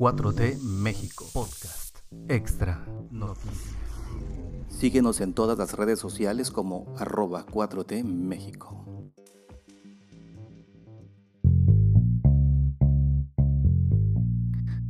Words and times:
4T 0.00 0.62
México 0.62 1.26
Podcast 1.34 1.98
Extra 2.26 2.86
Noticias. 3.10 3.76
Síguenos 4.70 5.20
en 5.20 5.34
todas 5.34 5.58
las 5.58 5.74
redes 5.74 5.98
sociales 5.98 6.50
como 6.50 6.94
arroba 6.96 7.44
4T 7.44 8.02
México. 8.02 8.82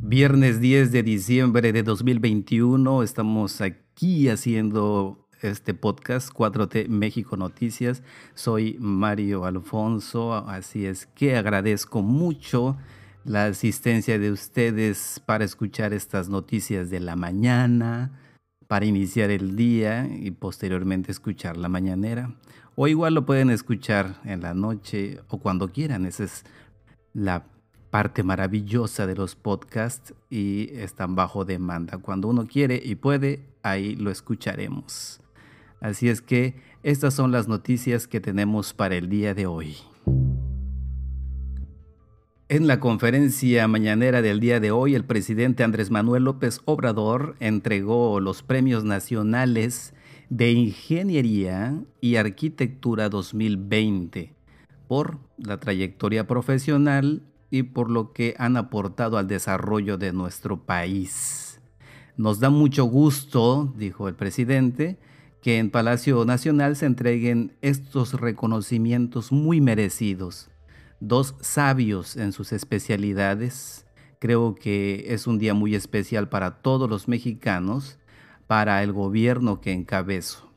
Viernes 0.00 0.60
10 0.60 0.92
de 0.92 1.02
diciembre 1.02 1.72
de 1.72 1.82
2021 1.82 3.02
estamos 3.02 3.60
aquí 3.60 4.28
haciendo 4.28 5.26
este 5.42 5.74
podcast 5.74 6.32
4T 6.32 6.86
México 6.86 7.36
Noticias. 7.36 8.04
Soy 8.34 8.76
Mario 8.78 9.44
Alfonso, 9.44 10.34
así 10.34 10.86
es 10.86 11.06
que 11.06 11.36
agradezco 11.36 12.00
mucho 12.00 12.76
la 13.30 13.44
asistencia 13.44 14.18
de 14.18 14.32
ustedes 14.32 15.22
para 15.24 15.44
escuchar 15.44 15.92
estas 15.92 16.28
noticias 16.28 16.90
de 16.90 16.98
la 16.98 17.14
mañana, 17.14 18.10
para 18.66 18.86
iniciar 18.86 19.30
el 19.30 19.54
día 19.54 20.08
y 20.12 20.32
posteriormente 20.32 21.12
escuchar 21.12 21.56
la 21.56 21.68
mañanera. 21.68 22.34
O 22.74 22.88
igual 22.88 23.14
lo 23.14 23.24
pueden 23.24 23.50
escuchar 23.50 24.20
en 24.24 24.40
la 24.40 24.52
noche 24.52 25.20
o 25.28 25.38
cuando 25.38 25.68
quieran. 25.68 26.06
Esa 26.06 26.24
es 26.24 26.44
la 27.14 27.44
parte 27.90 28.24
maravillosa 28.24 29.06
de 29.06 29.14
los 29.14 29.36
podcasts 29.36 30.12
y 30.28 30.70
están 30.72 31.14
bajo 31.14 31.44
demanda. 31.44 31.98
Cuando 31.98 32.26
uno 32.26 32.48
quiere 32.48 32.82
y 32.84 32.96
puede, 32.96 33.46
ahí 33.62 33.94
lo 33.94 34.10
escucharemos. 34.10 35.20
Así 35.80 36.08
es 36.08 36.20
que 36.20 36.56
estas 36.82 37.14
son 37.14 37.30
las 37.30 37.46
noticias 37.46 38.08
que 38.08 38.18
tenemos 38.18 38.74
para 38.74 38.96
el 38.96 39.08
día 39.08 39.34
de 39.34 39.46
hoy. 39.46 39.76
En 42.50 42.66
la 42.66 42.80
conferencia 42.80 43.68
mañanera 43.68 44.22
del 44.22 44.40
día 44.40 44.58
de 44.58 44.72
hoy, 44.72 44.96
el 44.96 45.04
presidente 45.04 45.62
Andrés 45.62 45.92
Manuel 45.92 46.24
López 46.24 46.62
Obrador 46.64 47.36
entregó 47.38 48.18
los 48.18 48.42
premios 48.42 48.82
nacionales 48.82 49.94
de 50.30 50.50
Ingeniería 50.50 51.80
y 52.00 52.16
Arquitectura 52.16 53.08
2020 53.08 54.34
por 54.88 55.20
la 55.38 55.60
trayectoria 55.60 56.26
profesional 56.26 57.22
y 57.52 57.62
por 57.62 57.88
lo 57.88 58.12
que 58.12 58.34
han 58.36 58.56
aportado 58.56 59.16
al 59.16 59.28
desarrollo 59.28 59.96
de 59.96 60.12
nuestro 60.12 60.64
país. 60.64 61.60
Nos 62.16 62.40
da 62.40 62.50
mucho 62.50 62.82
gusto, 62.82 63.72
dijo 63.76 64.08
el 64.08 64.16
presidente, 64.16 64.98
que 65.40 65.58
en 65.58 65.70
Palacio 65.70 66.24
Nacional 66.24 66.74
se 66.74 66.86
entreguen 66.86 67.52
estos 67.62 68.14
reconocimientos 68.14 69.30
muy 69.30 69.60
merecidos 69.60 70.50
dos 71.00 71.34
sabios 71.40 72.16
en 72.16 72.32
sus 72.32 72.52
especialidades. 72.52 73.86
Creo 74.20 74.54
que 74.54 75.06
es 75.08 75.26
un 75.26 75.38
día 75.38 75.54
muy 75.54 75.74
especial 75.74 76.28
para 76.28 76.62
todos 76.62 76.88
los 76.88 77.08
mexicanos, 77.08 77.98
para 78.46 78.82
el 78.82 78.92
gobierno 78.92 79.60
que 79.60 79.72
encabezo. 79.72 80.52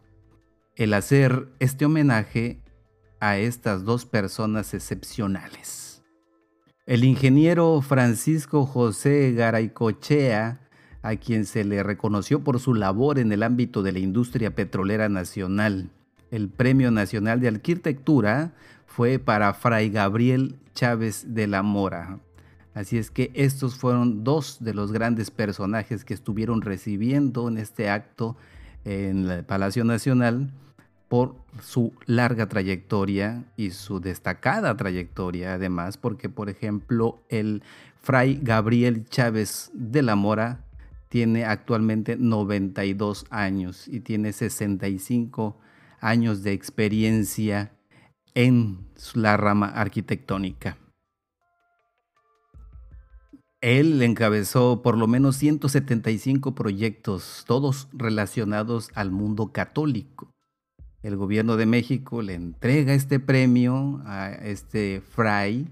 El 0.75 0.93
hacer 0.93 1.47
este 1.59 1.85
homenaje 1.85 2.59
a 3.19 3.37
estas 3.37 3.85
dos 3.85 4.05
personas 4.05 4.73
excepcionales. 4.73 6.03
El 6.85 7.05
ingeniero 7.05 7.81
Francisco 7.81 8.65
José 8.65 9.31
Garaycochea, 9.31 10.59
a 11.01 11.15
quien 11.15 11.45
se 11.45 11.63
le 11.63 11.83
reconoció 11.83 12.43
por 12.43 12.59
su 12.59 12.73
labor 12.73 13.19
en 13.19 13.31
el 13.31 13.43
ámbito 13.43 13.83
de 13.83 13.93
la 13.93 13.99
industria 13.99 14.53
petrolera 14.53 15.07
nacional, 15.07 15.89
el 16.31 16.49
Premio 16.49 16.91
Nacional 16.91 17.39
de 17.39 17.47
Arquitectura 17.47 18.53
fue 18.95 19.17
para 19.17 19.55
Fray 19.55 19.89
Gabriel 19.89 20.59
Chávez 20.75 21.33
de 21.33 21.47
la 21.47 21.63
Mora. 21.63 22.19
Así 22.75 22.99
es 22.99 23.09
que 23.09 23.31
estos 23.33 23.73
fueron 23.75 24.23
dos 24.23 24.57
de 24.63 24.75
los 24.75 24.91
grandes 24.91 25.31
personajes 25.31 26.05
que 26.05 26.13
estuvieron 26.13 26.61
recibiendo 26.61 27.47
en 27.47 27.57
este 27.57 27.89
acto 27.89 28.37
en 28.85 29.27
el 29.31 29.45
Palacio 29.45 29.83
Nacional 29.83 30.51
por 31.07 31.35
su 31.59 31.91
larga 32.05 32.47
trayectoria 32.47 33.45
y 33.57 33.71
su 33.71 33.99
destacada 33.99 34.77
trayectoria 34.77 35.55
además, 35.55 35.97
porque 35.97 36.29
por 36.29 36.51
ejemplo 36.51 37.23
el 37.29 37.63
Fray 37.99 38.39
Gabriel 38.43 39.05
Chávez 39.09 39.71
de 39.73 40.03
la 40.03 40.15
Mora 40.15 40.59
tiene 41.09 41.45
actualmente 41.45 42.15
92 42.15 43.25
años 43.31 43.87
y 43.87 44.01
tiene 44.01 44.33
65 44.33 45.57
años 45.99 46.43
de 46.43 46.51
experiencia 46.51 47.71
en 48.35 48.87
la 49.13 49.37
rama 49.37 49.67
arquitectónica. 49.67 50.77
Él 53.61 54.01
encabezó 54.01 54.81
por 54.81 54.97
lo 54.97 55.07
menos 55.07 55.37
175 55.37 56.53
proyectos, 56.53 57.45
todos 57.47 57.87
relacionados 57.93 58.89
al 58.93 59.09
mundo 59.11 59.53
católico. 59.53 60.33
El 61.01 61.15
gobierno 61.15 61.55
de 61.55 61.65
México 61.65 62.21
le 62.21 62.33
entrega 62.33 62.93
este 62.93 63.21
premio 63.21 64.01
a 64.05 64.31
este 64.31 65.01
fray, 65.01 65.69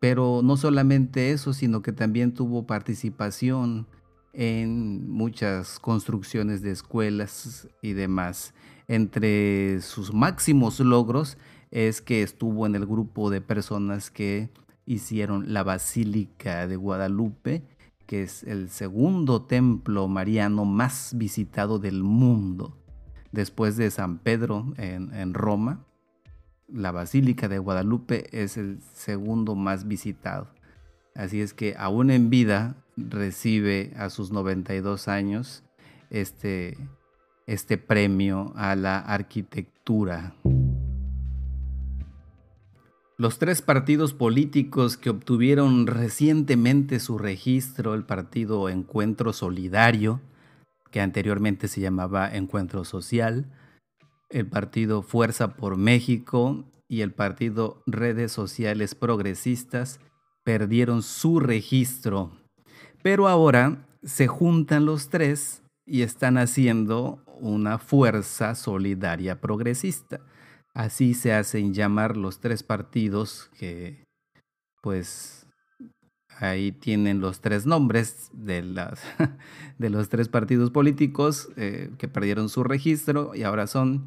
pero 0.00 0.40
no 0.42 0.56
solamente 0.56 1.30
eso, 1.30 1.52
sino 1.52 1.80
que 1.80 1.92
también 1.92 2.34
tuvo 2.34 2.66
participación 2.66 3.86
en 4.32 5.08
muchas 5.08 5.78
construcciones 5.78 6.62
de 6.62 6.72
escuelas 6.72 7.68
y 7.82 7.92
demás. 7.92 8.52
Entre 8.88 9.80
sus 9.80 10.12
máximos 10.12 10.80
logros 10.80 11.38
es 11.72 12.02
que 12.02 12.22
estuvo 12.22 12.66
en 12.66 12.76
el 12.76 12.86
grupo 12.86 13.30
de 13.30 13.40
personas 13.40 14.10
que 14.10 14.50
hicieron 14.84 15.52
la 15.52 15.62
Basílica 15.62 16.68
de 16.68 16.76
Guadalupe, 16.76 17.64
que 18.06 18.22
es 18.22 18.44
el 18.44 18.68
segundo 18.68 19.42
templo 19.42 20.06
mariano 20.06 20.66
más 20.66 21.14
visitado 21.16 21.78
del 21.78 22.04
mundo. 22.04 22.76
Después 23.32 23.78
de 23.78 23.90
San 23.90 24.18
Pedro 24.18 24.74
en, 24.76 25.32
Roma, 25.32 25.86
la 26.68 26.92
Basílica 26.92 27.48
de 27.48 27.58
Guadalupe 27.58 28.26
es 28.38 28.58
el 28.58 28.82
segundo 28.82 29.54
más 29.54 29.88
visitado. 29.88 30.48
Así 31.14 31.40
es 31.40 31.54
que 31.54 31.74
aún 31.78 32.10
en 32.10 32.28
vida 32.28 32.76
recibe 32.98 33.94
a 33.96 34.10
sus 34.10 34.30
92 34.30 35.08
años 35.08 35.64
este, 36.10 36.76
este 37.46 37.78
premio 37.78 38.52
a 38.56 38.76
la 38.76 38.98
arquitectura. 38.98 40.34
Los 43.18 43.38
tres 43.38 43.60
partidos 43.60 44.14
políticos 44.14 44.96
que 44.96 45.10
obtuvieron 45.10 45.86
recientemente 45.86 46.98
su 46.98 47.18
registro, 47.18 47.94
el 47.94 48.04
partido 48.04 48.70
Encuentro 48.70 49.34
Solidario, 49.34 50.20
que 50.90 51.00
anteriormente 51.00 51.68
se 51.68 51.82
llamaba 51.82 52.34
Encuentro 52.34 52.84
Social, 52.84 53.52
el 54.30 54.46
partido 54.46 55.02
Fuerza 55.02 55.56
por 55.56 55.76
México 55.76 56.64
y 56.88 57.02
el 57.02 57.12
partido 57.12 57.82
Redes 57.86 58.32
Sociales 58.32 58.94
Progresistas, 58.94 60.00
perdieron 60.42 61.02
su 61.02 61.38
registro. 61.38 62.32
Pero 63.02 63.28
ahora 63.28 63.86
se 64.02 64.26
juntan 64.26 64.86
los 64.86 65.10
tres 65.10 65.62
y 65.84 66.00
están 66.00 66.38
haciendo 66.38 67.22
una 67.40 67.78
fuerza 67.78 68.54
solidaria 68.54 69.40
progresista. 69.40 70.20
Así 70.74 71.12
se 71.12 71.34
hacen 71.34 71.74
llamar 71.74 72.16
los 72.16 72.40
tres 72.40 72.62
partidos 72.62 73.50
que 73.58 74.04
pues 74.82 75.46
ahí 76.38 76.72
tienen 76.72 77.20
los 77.20 77.40
tres 77.40 77.66
nombres 77.66 78.30
de, 78.32 78.62
las, 78.62 79.02
de 79.78 79.90
los 79.90 80.08
tres 80.08 80.28
partidos 80.28 80.70
políticos 80.70 81.50
eh, 81.56 81.90
que 81.98 82.08
perdieron 82.08 82.48
su 82.48 82.64
registro 82.64 83.34
y 83.34 83.42
ahora 83.42 83.66
son 83.66 84.06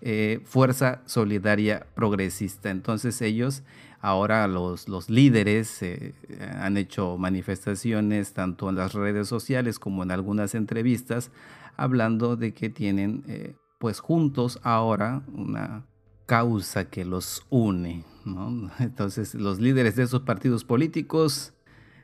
eh, 0.00 0.40
Fuerza 0.44 1.02
Solidaria 1.04 1.86
Progresista. 1.94 2.70
Entonces 2.70 3.20
ellos, 3.20 3.62
ahora 4.00 4.48
los, 4.48 4.88
los 4.88 5.10
líderes 5.10 5.82
eh, 5.82 6.14
han 6.58 6.78
hecho 6.78 7.18
manifestaciones 7.18 8.32
tanto 8.32 8.70
en 8.70 8.76
las 8.76 8.94
redes 8.94 9.28
sociales 9.28 9.78
como 9.78 10.02
en 10.02 10.12
algunas 10.12 10.54
entrevistas 10.54 11.30
hablando 11.76 12.36
de 12.36 12.54
que 12.54 12.70
tienen 12.70 13.54
pues 13.78 14.00
juntos 14.00 14.58
ahora 14.62 15.22
una 15.34 15.84
causa 16.26 16.90
que 16.90 17.04
los 17.04 17.46
une. 17.50 18.04
Entonces 18.78 19.34
los 19.34 19.60
líderes 19.60 19.96
de 19.96 20.02
esos 20.02 20.22
partidos 20.22 20.64
políticos 20.64 21.52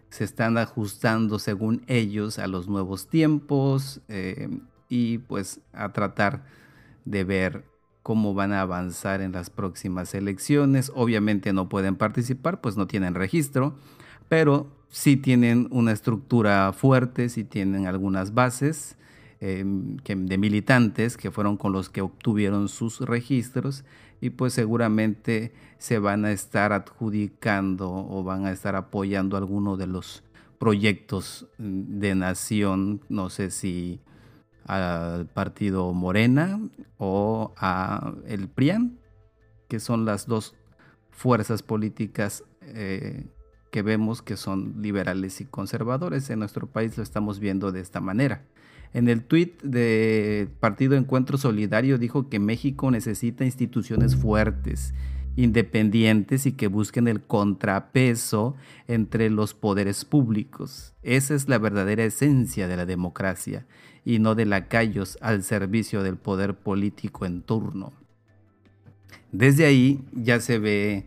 se 0.08 0.24
están 0.24 0.58
ajustando 0.58 1.38
según 1.38 1.82
ellos 1.86 2.38
a 2.38 2.46
los 2.46 2.68
nuevos 2.68 3.08
tiempos 3.08 4.00
eh, 4.08 4.48
y 4.88 5.18
pues 5.18 5.60
a 5.72 5.92
tratar 5.92 6.44
de 7.04 7.24
ver 7.24 7.64
cómo 8.02 8.34
van 8.34 8.52
a 8.52 8.60
avanzar 8.60 9.20
en 9.20 9.32
las 9.32 9.48
próximas 9.48 10.14
elecciones. 10.14 10.92
Obviamente 10.94 11.52
no 11.52 11.68
pueden 11.68 11.96
participar, 11.96 12.60
pues 12.60 12.76
no 12.76 12.86
tienen 12.86 13.14
registro, 13.14 13.74
pero 14.28 14.66
sí 14.90 15.16
tienen 15.16 15.66
una 15.70 15.92
estructura 15.92 16.72
fuerte, 16.72 17.28
sí 17.28 17.44
tienen 17.44 17.86
algunas 17.86 18.34
bases 18.34 18.96
Em, 19.44 19.96
de 19.96 20.38
militantes 20.38 21.16
que 21.16 21.32
fueron 21.32 21.56
con 21.56 21.72
los 21.72 21.90
que 21.90 22.00
obtuvieron 22.00 22.68
sus 22.68 23.00
registros 23.00 23.84
y 24.22 24.30
pues 24.30 24.52
seguramente 24.52 25.52
se 25.78 25.98
van 25.98 26.24
a 26.24 26.30
estar 26.30 26.72
adjudicando 26.72 27.90
o 27.90 28.22
van 28.22 28.46
a 28.46 28.52
estar 28.52 28.76
apoyando 28.76 29.36
alguno 29.36 29.76
de 29.76 29.88
los 29.88 30.22
proyectos 30.60 31.48
de 31.58 32.14
nación, 32.14 33.00
no 33.08 33.30
sé 33.30 33.50
si 33.50 34.00
al 34.64 35.26
partido 35.26 35.92
Morena 35.92 36.60
o 36.98 37.52
a 37.56 38.14
el 38.28 38.48
PRIAN, 38.48 39.00
que 39.68 39.80
son 39.80 40.04
las 40.04 40.28
dos 40.28 40.54
fuerzas 41.10 41.64
políticas 41.64 42.44
eh, 42.60 43.26
que 43.72 43.82
vemos 43.82 44.22
que 44.22 44.36
son 44.36 44.80
liberales 44.80 45.40
y 45.40 45.46
conservadores. 45.46 46.30
En 46.30 46.38
nuestro 46.38 46.68
país 46.68 46.96
lo 46.96 47.02
estamos 47.02 47.40
viendo 47.40 47.72
de 47.72 47.80
esta 47.80 48.00
manera. 48.00 48.44
En 48.94 49.08
el 49.08 49.24
tuit 49.24 49.62
de 49.62 50.48
Partido 50.60 50.96
Encuentro 50.96 51.38
Solidario 51.38 51.98
dijo 51.98 52.28
que 52.28 52.38
México 52.38 52.90
necesita 52.90 53.44
instituciones 53.44 54.16
fuertes, 54.16 54.92
independientes 55.34 56.44
y 56.44 56.52
que 56.52 56.66
busquen 56.66 57.08
el 57.08 57.22
contrapeso 57.22 58.54
entre 58.88 59.30
los 59.30 59.54
poderes 59.54 60.04
públicos. 60.04 60.94
Esa 61.02 61.34
es 61.34 61.48
la 61.48 61.58
verdadera 61.58 62.04
esencia 62.04 62.68
de 62.68 62.76
la 62.76 62.84
democracia 62.84 63.66
y 64.04 64.18
no 64.18 64.34
de 64.34 64.44
lacayos 64.44 65.16
al 65.22 65.42
servicio 65.42 66.02
del 66.02 66.16
poder 66.16 66.54
político 66.54 67.24
en 67.24 67.40
turno. 67.40 67.94
Desde 69.30 69.64
ahí 69.64 70.04
ya 70.12 70.38
se 70.40 70.58
ve 70.58 71.06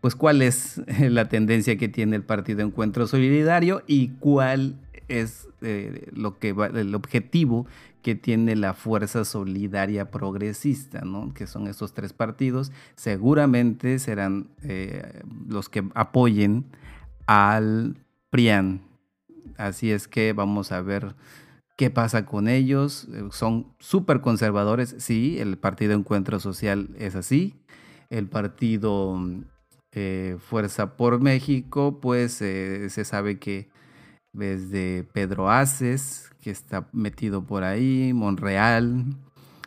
pues 0.00 0.16
cuál 0.16 0.42
es 0.42 0.82
la 1.00 1.28
tendencia 1.28 1.78
que 1.78 1.88
tiene 1.88 2.16
el 2.16 2.24
Partido 2.24 2.62
Encuentro 2.62 3.06
Solidario 3.06 3.84
y 3.86 4.08
cuál 4.18 4.74
es 5.08 5.48
eh, 5.60 6.08
lo 6.12 6.38
que 6.38 6.50
el 6.50 6.94
objetivo 6.94 7.66
que 8.02 8.14
tiene 8.14 8.56
la 8.56 8.74
Fuerza 8.74 9.24
Solidaria 9.24 10.10
Progresista, 10.10 11.02
¿no? 11.02 11.32
que 11.34 11.46
son 11.46 11.68
estos 11.68 11.94
tres 11.94 12.12
partidos, 12.12 12.72
seguramente 12.96 13.98
serán 13.98 14.48
eh, 14.62 15.22
los 15.48 15.68
que 15.68 15.84
apoyen 15.94 16.64
al 17.26 17.96
PRIAN. 18.30 18.82
Así 19.56 19.92
es 19.92 20.08
que 20.08 20.32
vamos 20.32 20.72
a 20.72 20.82
ver 20.82 21.14
qué 21.76 21.90
pasa 21.90 22.26
con 22.26 22.48
ellos. 22.48 23.08
Eh, 23.12 23.28
son 23.30 23.72
súper 23.78 24.20
conservadores, 24.20 24.96
sí, 24.98 25.38
el 25.38 25.56
Partido 25.58 25.92
Encuentro 25.92 26.40
Social 26.40 26.90
es 26.98 27.14
así. 27.14 27.54
El 28.10 28.28
Partido 28.28 29.18
Fuerza 30.38 30.96
por 30.96 31.20
México, 31.20 32.00
pues 32.00 32.32
se 32.32 33.04
sabe 33.04 33.38
que 33.38 33.71
desde 34.32 35.04
Pedro 35.12 35.50
Aces, 35.50 36.30
que 36.40 36.50
está 36.50 36.88
metido 36.92 37.44
por 37.44 37.64
ahí, 37.64 38.12
Monreal 38.14 39.04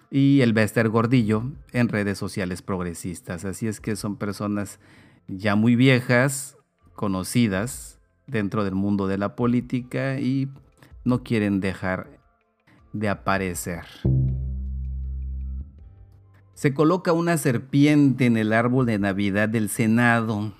y 0.10 0.42
el 0.42 0.54
Bester 0.54 0.90
Gordillo 0.90 1.44
en 1.72 1.90
redes 1.90 2.18
sociales 2.18 2.62
progresistas. 2.62 3.46
Así 3.46 3.68
es 3.68 3.80
que 3.80 3.96
son 3.96 4.18
personas 4.18 4.80
ya 5.28 5.56
muy 5.56 5.76
viejas, 5.76 6.58
conocidas 6.94 8.00
dentro 8.28 8.64
del 8.64 8.76
mundo 8.76 9.08
de 9.08 9.18
la 9.18 9.36
política 9.36 10.20
y 10.20 10.50
no 11.04 11.24
quieren 11.24 11.60
dejar 11.60 12.20
de 12.94 13.10
aparecer. 13.10 13.86
Se 16.54 16.74
coloca 16.74 17.12
una 17.12 17.38
serpiente 17.38 18.26
en 18.26 18.38
el 18.38 18.54
árbol 18.54 18.86
de 18.86 18.98
Navidad 18.98 19.50
del 19.50 19.70
Senado 19.70 20.54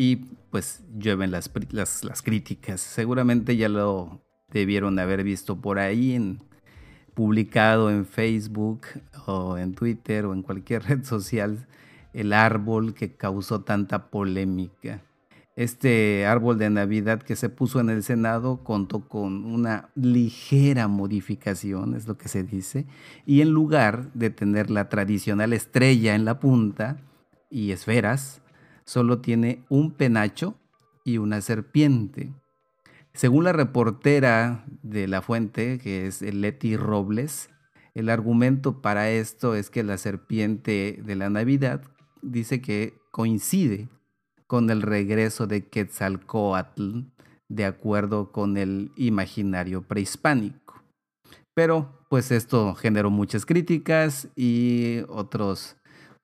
y 0.00 0.16
pues 0.50 0.82
llueven 0.98 1.30
las, 1.30 1.50
las, 1.72 2.22
críticas. 2.22 2.80
Seguramente 2.80 3.58
ya 3.58 3.68
lo 3.68 4.22
debieron 4.50 4.98
haber 4.98 5.22
visto 5.22 5.60
por 5.60 5.78
ahí, 5.78 6.14
en, 6.14 6.42
publicado 7.12 7.90
en 7.90 8.06
Facebook 8.06 8.86
o 9.26 9.58
en 9.58 9.74
Twitter 9.74 10.24
o 10.24 10.32
en 10.32 10.42
cualquier 10.42 10.84
red 10.88 11.04
social, 11.04 11.66
el 12.14 12.32
árbol 12.32 12.94
que 12.94 13.14
causó 13.14 13.60
tanta 13.60 14.08
polémica. 14.08 15.02
Este 15.54 16.24
árbol 16.24 16.56
de 16.56 16.70
Navidad 16.70 17.20
que 17.20 17.36
se 17.36 17.50
puso 17.50 17.78
en 17.78 17.90
el 17.90 18.02
Senado 18.02 18.64
contó 18.64 19.06
con 19.06 19.44
una 19.44 19.90
ligera 19.94 20.88
modificación, 20.88 21.94
es 21.94 22.08
lo 22.08 22.16
que 22.16 22.30
se 22.30 22.42
dice, 22.42 22.86
y 23.26 23.42
en 23.42 23.50
lugar 23.50 24.10
de 24.14 24.30
tener 24.30 24.70
la 24.70 24.88
tradicional 24.88 25.52
estrella 25.52 26.14
en 26.14 26.24
la 26.24 26.40
punta 26.40 26.96
y 27.50 27.72
esferas, 27.72 28.40
solo 28.84 29.20
tiene 29.20 29.64
un 29.68 29.92
penacho 29.92 30.54
y 31.04 31.18
una 31.18 31.40
serpiente. 31.40 32.32
Según 33.12 33.44
la 33.44 33.52
reportera 33.52 34.64
de 34.82 35.08
la 35.08 35.22
fuente, 35.22 35.78
que 35.78 36.06
es 36.06 36.22
Leti 36.22 36.76
Robles, 36.76 37.50
el 37.94 38.08
argumento 38.08 38.80
para 38.80 39.10
esto 39.10 39.54
es 39.54 39.68
que 39.68 39.82
la 39.82 39.98
serpiente 39.98 41.00
de 41.04 41.16
la 41.16 41.28
Navidad 41.28 41.82
dice 42.22 42.60
que 42.60 42.94
coincide 43.10 43.88
con 44.46 44.70
el 44.70 44.82
regreso 44.82 45.46
de 45.46 45.66
Quetzalcoatl 45.66 47.00
de 47.48 47.64
acuerdo 47.64 48.30
con 48.30 48.56
el 48.56 48.92
imaginario 48.96 49.82
prehispánico. 49.82 50.82
Pero 51.52 52.06
pues 52.08 52.30
esto 52.30 52.74
generó 52.74 53.10
muchas 53.10 53.44
críticas 53.44 54.28
y 54.36 55.00
otros 55.08 55.76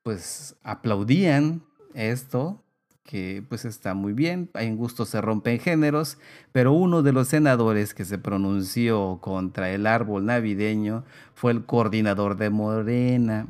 pues 0.02 0.56
aplaudían 0.62 1.62
esto, 1.96 2.62
que 3.02 3.42
pues 3.48 3.64
está 3.64 3.94
muy 3.94 4.12
bien, 4.12 4.50
en 4.54 4.76
gusto 4.76 5.06
se 5.06 5.20
rompen 5.20 5.60
géneros, 5.60 6.18
pero 6.52 6.72
uno 6.72 7.02
de 7.02 7.12
los 7.12 7.28
senadores 7.28 7.94
que 7.94 8.04
se 8.04 8.18
pronunció 8.18 9.18
contra 9.20 9.70
el 9.70 9.86
árbol 9.86 10.26
navideño 10.26 11.04
fue 11.34 11.52
el 11.52 11.64
coordinador 11.64 12.36
de 12.36 12.50
Morena, 12.50 13.46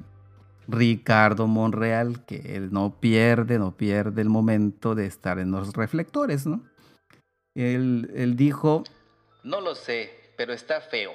Ricardo 0.68 1.46
Monreal, 1.46 2.24
que 2.24 2.56
él 2.56 2.72
no 2.72 3.00
pierde, 3.00 3.58
no 3.58 3.76
pierde 3.76 4.22
el 4.22 4.28
momento 4.28 4.94
de 4.94 5.06
estar 5.06 5.38
en 5.38 5.50
los 5.50 5.72
reflectores, 5.72 6.46
¿no? 6.46 6.62
Él, 7.54 8.10
él 8.14 8.36
dijo, 8.36 8.84
no 9.42 9.60
lo 9.60 9.74
sé, 9.74 10.10
pero 10.36 10.52
está 10.52 10.80
feo. 10.80 11.12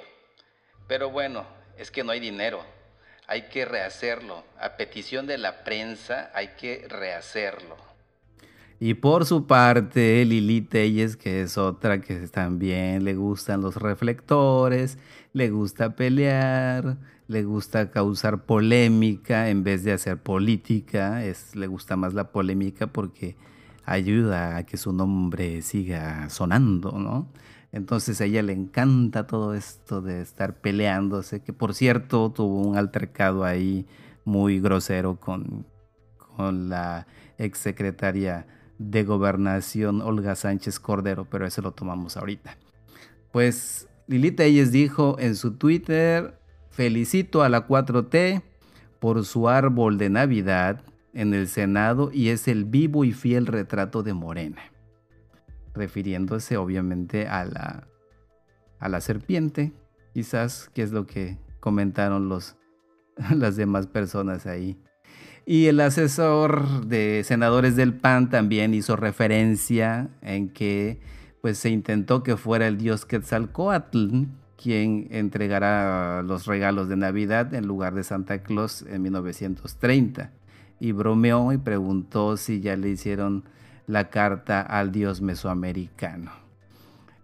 Pero 0.88 1.10
bueno, 1.10 1.46
es 1.76 1.90
que 1.90 2.02
no 2.02 2.10
hay 2.10 2.18
dinero 2.20 2.64
hay 3.26 3.48
que 3.48 3.64
rehacerlo. 3.64 4.44
A 4.60 4.76
petición 4.76 5.26
de 5.26 5.38
la 5.38 5.64
prensa 5.64 6.30
hay 6.34 6.48
que 6.58 6.86
rehacerlo. 6.88 7.76
Y 8.80 8.94
por 8.94 9.26
su 9.26 9.46
parte, 9.46 10.24
Lili 10.24 10.60
Telles, 10.60 11.16
que 11.16 11.42
es 11.42 11.56
otra 11.56 12.00
que 12.00 12.16
también 12.26 13.04
le 13.04 13.14
gustan 13.14 13.60
los 13.60 13.76
reflectores, 13.76 14.98
le 15.32 15.50
gusta 15.50 15.94
pelear, 15.94 16.96
le 17.28 17.44
gusta 17.44 17.90
causar 17.92 18.44
polémica 18.44 19.50
en 19.50 19.62
vez 19.62 19.84
de 19.84 19.92
hacer 19.92 20.18
política, 20.18 21.24
es, 21.24 21.54
le 21.54 21.68
gusta 21.68 21.96
más 21.96 22.12
la 22.12 22.32
polémica 22.32 22.88
porque 22.88 23.36
ayuda 23.84 24.56
a 24.56 24.66
que 24.66 24.76
su 24.76 24.92
nombre 24.92 25.62
siga 25.62 26.28
sonando, 26.28 26.92
¿no? 26.92 27.28
Entonces 27.72 28.20
a 28.20 28.26
ella 28.26 28.42
le 28.42 28.52
encanta 28.52 29.26
todo 29.26 29.54
esto 29.54 30.02
de 30.02 30.20
estar 30.20 30.60
peleándose, 30.60 31.40
que 31.40 31.54
por 31.54 31.74
cierto 31.74 32.30
tuvo 32.30 32.60
un 32.60 32.76
altercado 32.76 33.44
ahí 33.44 33.86
muy 34.24 34.60
grosero 34.60 35.18
con, 35.18 35.66
con 36.18 36.68
la 36.68 37.06
exsecretaria 37.38 38.46
de 38.78 39.04
gobernación 39.04 40.02
Olga 40.02 40.34
Sánchez 40.34 40.78
Cordero, 40.78 41.26
pero 41.30 41.46
eso 41.46 41.62
lo 41.62 41.72
tomamos 41.72 42.18
ahorita. 42.18 42.58
Pues 43.32 43.88
Lilita 44.06 44.44
Ellis 44.44 44.70
dijo 44.70 45.16
en 45.18 45.34
su 45.34 45.52
Twitter, 45.52 46.38
felicito 46.70 47.42
a 47.42 47.48
la 47.48 47.66
4T 47.66 48.42
por 48.98 49.24
su 49.24 49.48
árbol 49.48 49.96
de 49.96 50.10
Navidad 50.10 50.82
en 51.14 51.32
el 51.32 51.48
Senado 51.48 52.10
y 52.12 52.28
es 52.28 52.48
el 52.48 52.66
vivo 52.66 53.04
y 53.04 53.12
fiel 53.12 53.46
retrato 53.46 54.02
de 54.02 54.12
Morena 54.12 54.71
refiriéndose 55.74 56.56
obviamente 56.56 57.26
a 57.28 57.44
la, 57.44 57.88
a 58.78 58.88
la 58.88 59.00
serpiente, 59.00 59.72
quizás, 60.12 60.70
que 60.74 60.82
es 60.82 60.92
lo 60.92 61.06
que 61.06 61.38
comentaron 61.60 62.28
los, 62.28 62.56
las 63.34 63.56
demás 63.56 63.86
personas 63.86 64.46
ahí. 64.46 64.76
Y 65.44 65.66
el 65.66 65.80
asesor 65.80 66.86
de 66.86 67.22
senadores 67.24 67.74
del 67.74 67.94
PAN 67.94 68.30
también 68.30 68.74
hizo 68.74 68.94
referencia 68.96 70.08
en 70.20 70.48
que 70.50 71.00
pues 71.40 71.58
se 71.58 71.70
intentó 71.70 72.22
que 72.22 72.36
fuera 72.36 72.68
el 72.68 72.78
dios 72.78 73.04
Quetzalcoatl 73.04 74.26
quien 74.62 75.08
entregará 75.10 76.22
los 76.22 76.46
regalos 76.46 76.88
de 76.88 76.96
Navidad 76.96 77.52
en 77.52 77.66
lugar 77.66 77.94
de 77.94 78.04
Santa 78.04 78.44
Claus 78.44 78.82
en 78.82 79.02
1930. 79.02 80.30
Y 80.78 80.92
bromeó 80.92 81.52
y 81.52 81.58
preguntó 81.58 82.36
si 82.36 82.60
ya 82.60 82.76
le 82.76 82.90
hicieron 82.90 83.44
la 83.92 84.08
carta 84.08 84.62
al 84.62 84.90
dios 84.90 85.20
mesoamericano. 85.20 86.32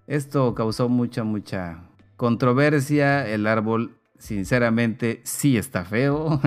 Esto 0.06 0.54
causó 0.54 0.90
mucha, 0.90 1.24
mucha 1.24 1.82
controversia. 2.16 3.26
El 3.26 3.46
árbol, 3.46 3.96
sinceramente, 4.18 5.22
sí 5.24 5.56
está 5.56 5.86
feo, 5.86 6.40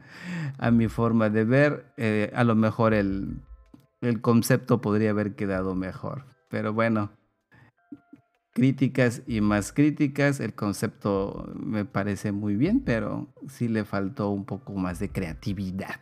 a 0.58 0.70
mi 0.70 0.88
forma 0.88 1.30
de 1.30 1.44
ver. 1.44 1.86
Eh, 1.96 2.30
a 2.34 2.44
lo 2.44 2.54
mejor 2.54 2.92
el, 2.92 3.40
el 4.02 4.20
concepto 4.20 4.82
podría 4.82 5.10
haber 5.10 5.34
quedado 5.36 5.74
mejor. 5.74 6.26
Pero 6.50 6.74
bueno, 6.74 7.10
críticas 8.52 9.22
y 9.26 9.40
más 9.40 9.72
críticas. 9.72 10.38
El 10.38 10.52
concepto 10.52 11.50
me 11.56 11.86
parece 11.86 12.30
muy 12.30 12.56
bien, 12.56 12.80
pero 12.80 13.32
sí 13.48 13.68
le 13.68 13.86
faltó 13.86 14.28
un 14.28 14.44
poco 14.44 14.74
más 14.74 14.98
de 14.98 15.08
creatividad. 15.08 16.00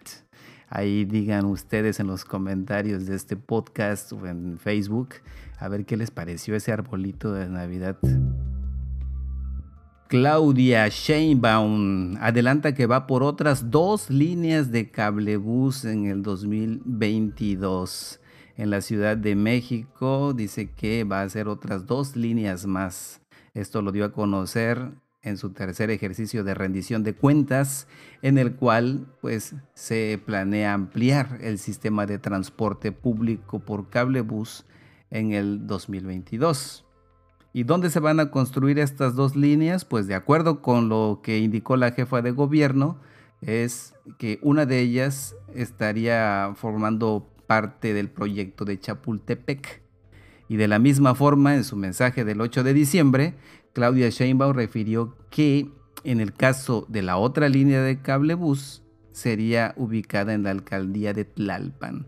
Ahí 0.72 1.04
digan 1.04 1.46
ustedes 1.46 1.98
en 1.98 2.06
los 2.06 2.24
comentarios 2.24 3.04
de 3.04 3.16
este 3.16 3.36
podcast 3.36 4.12
o 4.12 4.24
en 4.28 4.56
Facebook 4.56 5.16
A 5.58 5.66
ver 5.66 5.84
qué 5.84 5.96
les 5.96 6.12
pareció 6.12 6.54
ese 6.54 6.70
arbolito 6.70 7.32
de 7.32 7.48
Navidad. 7.48 7.98
Claudia 10.06 10.86
Sheinbaum 10.88 12.16
adelanta 12.20 12.72
que 12.72 12.86
va 12.86 13.08
por 13.08 13.24
otras 13.24 13.70
dos 13.70 14.10
líneas 14.10 14.70
de 14.70 14.90
cablebús 14.90 15.84
en 15.84 16.06
el 16.06 16.22
2022. 16.22 18.20
En 18.56 18.70
la 18.70 18.80
Ciudad 18.80 19.16
de 19.16 19.34
México 19.34 20.32
dice 20.34 20.70
que 20.70 21.02
va 21.02 21.20
a 21.20 21.24
hacer 21.24 21.48
otras 21.48 21.86
dos 21.86 22.14
líneas 22.14 22.66
más. 22.66 23.20
Esto 23.54 23.82
lo 23.82 23.90
dio 23.90 24.04
a 24.04 24.12
conocer 24.12 24.92
en 25.22 25.36
su 25.36 25.50
tercer 25.50 25.90
ejercicio 25.90 26.44
de 26.44 26.54
rendición 26.54 27.02
de 27.02 27.14
cuentas, 27.14 27.86
en 28.22 28.38
el 28.38 28.54
cual 28.54 29.06
pues 29.20 29.54
se 29.74 30.20
planea 30.24 30.72
ampliar 30.72 31.38
el 31.42 31.58
sistema 31.58 32.06
de 32.06 32.18
transporte 32.18 32.92
público 32.92 33.60
por 33.60 33.90
cablebús 33.90 34.64
en 35.10 35.32
el 35.32 35.66
2022. 35.66 36.86
¿Y 37.52 37.64
dónde 37.64 37.90
se 37.90 38.00
van 38.00 38.20
a 38.20 38.30
construir 38.30 38.78
estas 38.78 39.16
dos 39.16 39.34
líneas? 39.34 39.84
Pues 39.84 40.06
de 40.06 40.14
acuerdo 40.14 40.62
con 40.62 40.88
lo 40.88 41.20
que 41.22 41.38
indicó 41.38 41.76
la 41.76 41.90
jefa 41.92 42.22
de 42.22 42.30
gobierno, 42.30 43.00
es 43.40 43.94
que 44.18 44.38
una 44.42 44.66
de 44.66 44.80
ellas 44.80 45.34
estaría 45.54 46.52
formando 46.56 47.28
parte 47.46 47.92
del 47.92 48.08
proyecto 48.08 48.64
de 48.64 48.78
Chapultepec. 48.78 49.82
Y 50.48 50.56
de 50.56 50.68
la 50.68 50.78
misma 50.78 51.14
forma, 51.14 51.54
en 51.54 51.64
su 51.64 51.76
mensaje 51.76 52.24
del 52.24 52.40
8 52.40 52.64
de 52.64 52.74
diciembre, 52.74 53.34
Claudia 53.72 54.08
Sheinbaum 54.08 54.54
refirió 54.54 55.16
que 55.30 55.70
en 56.04 56.20
el 56.20 56.32
caso 56.32 56.86
de 56.88 57.02
la 57.02 57.16
otra 57.16 57.48
línea 57.48 57.82
de 57.82 58.00
cablebús 58.00 58.82
sería 59.12 59.74
ubicada 59.76 60.34
en 60.34 60.42
la 60.42 60.50
alcaldía 60.50 61.12
de 61.12 61.24
Tlalpan. 61.24 62.06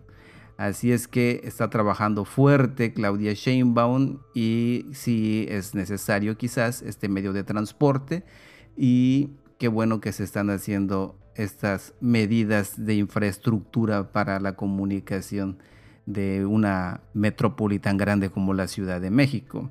Así 0.57 0.93
es 0.93 1.09
que 1.09 1.41
está 1.45 1.71
trabajando 1.71 2.25
fuerte 2.25 2.93
Claudia 2.93 3.33
Sheinbaum 3.33 4.19
y 4.35 4.87
si 4.93 5.47
es 5.49 5.75
necesario 5.75 6.37
quizás 6.37 6.83
este 6.83 7.09
medio 7.09 7.33
de 7.33 7.43
transporte 7.43 8.25
y 8.77 9.31
qué 9.59 9.69
bueno 9.69 10.01
que 10.01 10.13
se 10.13 10.25
están 10.25 10.51
haciendo 10.51 11.19
estas 11.35 11.95
medidas 12.01 12.85
de 12.85 12.95
infraestructura 12.95 14.13
para 14.13 14.39
la 14.41 14.55
comunicación 14.55 15.59
de 16.07 16.45
una 16.45 17.01
metrópoli 17.15 17.79
tan 17.79 17.97
grande 17.97 18.31
como 18.31 18.55
la 18.55 18.69
Ciudad 18.69 19.01
de 19.01 19.11
México. 19.11 19.71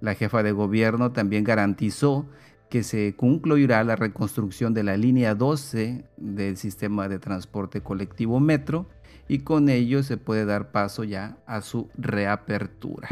La 0.00 0.14
jefa 0.14 0.42
de 0.42 0.52
gobierno 0.52 1.12
también 1.12 1.44
garantizó 1.44 2.26
que 2.70 2.82
se 2.84 3.14
concluirá 3.16 3.82
la 3.84 3.96
reconstrucción 3.96 4.72
de 4.72 4.84
la 4.84 4.96
línea 4.96 5.34
12 5.34 6.04
del 6.16 6.56
sistema 6.56 7.08
de 7.08 7.18
transporte 7.18 7.82
colectivo 7.82 8.38
Metro 8.40 8.88
y 9.28 9.40
con 9.40 9.68
ello 9.68 10.02
se 10.02 10.16
puede 10.16 10.44
dar 10.44 10.70
paso 10.70 11.04
ya 11.04 11.38
a 11.46 11.60
su 11.60 11.88
reapertura. 11.96 13.08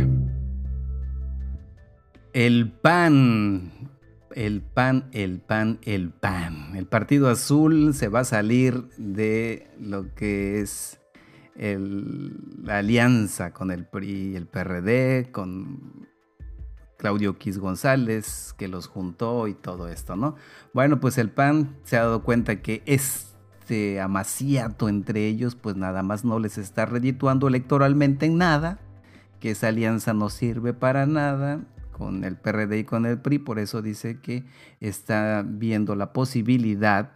El 2.32 2.70
PAN, 2.70 3.72
el 4.34 4.62
PAN, 4.62 5.08
el 5.12 5.40
PAN, 5.40 5.78
el 5.82 6.10
PAN. 6.10 6.76
El 6.76 6.86
Partido 6.86 7.28
Azul 7.28 7.94
se 7.94 8.08
va 8.08 8.20
a 8.20 8.24
salir 8.24 8.88
de 8.96 9.66
lo 9.80 10.14
que 10.14 10.60
es 10.60 11.00
la 11.56 12.78
alianza 12.78 13.52
con 13.52 13.72
el 13.72 13.84
PRI 13.84 14.32
y 14.32 14.36
el 14.36 14.46
PRD, 14.46 15.30
con 15.32 16.07
Claudio 16.98 17.38
Quis 17.38 17.58
González, 17.58 18.54
que 18.58 18.68
los 18.68 18.86
juntó 18.86 19.48
y 19.48 19.54
todo 19.54 19.88
esto, 19.88 20.16
¿no? 20.16 20.36
Bueno, 20.74 21.00
pues 21.00 21.16
el 21.16 21.30
PAN 21.30 21.76
se 21.84 21.96
ha 21.96 22.02
dado 22.02 22.22
cuenta 22.22 22.60
que 22.60 22.82
es 22.84 23.28
este 23.68 24.00
amaciato 24.00 24.88
entre 24.88 25.26
ellos, 25.26 25.54
pues 25.54 25.76
nada 25.76 26.02
más 26.02 26.24
no 26.24 26.38
les 26.38 26.56
está 26.56 26.86
redituando 26.86 27.48
electoralmente 27.48 28.24
en 28.24 28.38
nada, 28.38 28.78
que 29.40 29.50
esa 29.50 29.68
alianza 29.68 30.14
no 30.14 30.30
sirve 30.30 30.72
para 30.72 31.04
nada 31.04 31.60
con 31.92 32.24
el 32.24 32.36
PRD 32.36 32.78
y 32.78 32.84
con 32.84 33.04
el 33.04 33.20
PRI, 33.20 33.40
por 33.40 33.58
eso 33.58 33.82
dice 33.82 34.20
que 34.22 34.46
está 34.80 35.44
viendo 35.46 35.96
la 35.96 36.14
posibilidad 36.14 37.10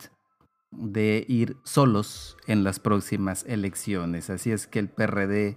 de 0.73 1.25
ir 1.27 1.57
solos 1.65 2.37
en 2.47 2.65
las 2.65 2.81
próximas 2.81 3.47
elecciones. 3.49 4.29
Así 4.29 4.53
es 4.53 4.67
que 4.67 4.79
el 4.79 4.91
PRD 4.91 5.57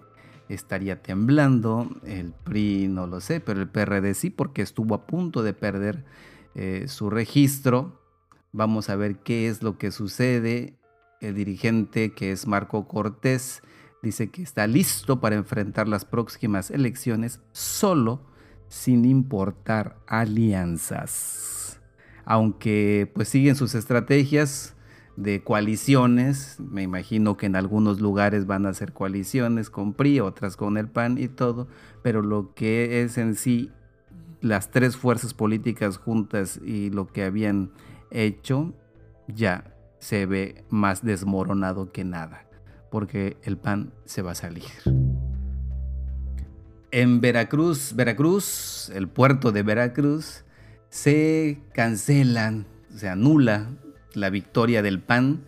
estaría 0.50 1.02
temblando, 1.02 1.90
el 2.06 2.34
PRI 2.44 2.88
no 2.88 3.08
lo 3.08 3.20
sé, 3.22 3.40
pero 3.40 3.62
el 3.62 3.68
PRD 3.68 4.14
sí, 4.14 4.30
porque 4.30 4.62
estuvo 4.62 4.96
a 4.96 5.08
punto 5.08 5.44
de 5.44 5.54
perder 5.54 6.06
eh, 6.54 6.86
su 6.88 7.10
registro. 7.10 8.02
Vamos 8.52 8.90
a 8.90 8.96
ver 8.96 9.18
qué 9.18 9.48
es 9.48 9.64
lo 9.64 9.78
que 9.78 9.92
sucede 9.92 10.78
el 11.22 11.36
dirigente 11.36 12.14
que 12.14 12.32
es 12.32 12.48
Marco 12.48 12.88
Cortés 12.88 13.62
dice 14.02 14.30
que 14.30 14.44
está 14.44 14.68
listo 14.68 15.20
para 15.20 15.36
enfrentar 15.36 15.88
las 15.88 16.06
próximas 16.06 16.70
elecciones 16.70 17.40
solo 17.52 18.22
sin 18.68 19.04
importar 19.06 19.98
alianzas. 20.08 21.80
Aunque 22.24 23.12
pues 23.14 23.30
siguen 23.30 23.56
sus 23.56 23.74
estrategias 23.74 24.76
de 25.16 25.44
coaliciones, 25.44 26.58
me 26.60 26.84
imagino 26.84 27.38
que 27.38 27.46
en 27.46 27.56
algunos 27.56 28.02
lugares 28.02 28.46
van 28.46 28.66
a 28.66 28.74
ser 28.74 28.92
coaliciones 28.92 29.70
con 29.70 29.94
PRI, 29.94 30.20
otras 30.20 30.58
con 30.58 30.78
el 30.78 30.90
PAN 30.90 31.18
y 31.18 31.28
todo, 31.28 31.68
pero 32.04 32.22
lo 32.22 32.54
que 32.54 33.02
es 33.02 33.18
en 33.18 33.36
sí 33.36 33.72
las 34.42 34.72
tres 34.72 34.98
fuerzas 34.98 35.34
políticas 35.34 35.98
juntas 35.98 36.60
y 36.64 36.90
lo 36.90 37.08
que 37.08 37.24
habían 37.24 37.72
hecho 38.12 38.74
ya 39.28 39.74
se 40.00 40.26
ve 40.26 40.64
más 40.70 41.04
desmoronado 41.04 41.92
que 41.92 42.04
nada, 42.04 42.46
porque 42.92 43.38
el 43.44 43.58
pan 43.58 43.94
se 44.06 44.22
va 44.22 44.32
a 44.32 44.36
salir. 44.36 44.66
En 46.92 47.22
Veracruz, 47.22 47.94
Veracruz, 47.96 48.92
el 48.94 49.08
puerto 49.08 49.52
de 49.52 49.64
Veracruz, 49.64 50.44
se 50.90 51.62
cancelan, 51.74 52.68
se 52.94 53.10
anula 53.10 53.70
la 54.16 54.30
victoria 54.30 54.82
del 54.82 55.00
PAN 55.02 55.44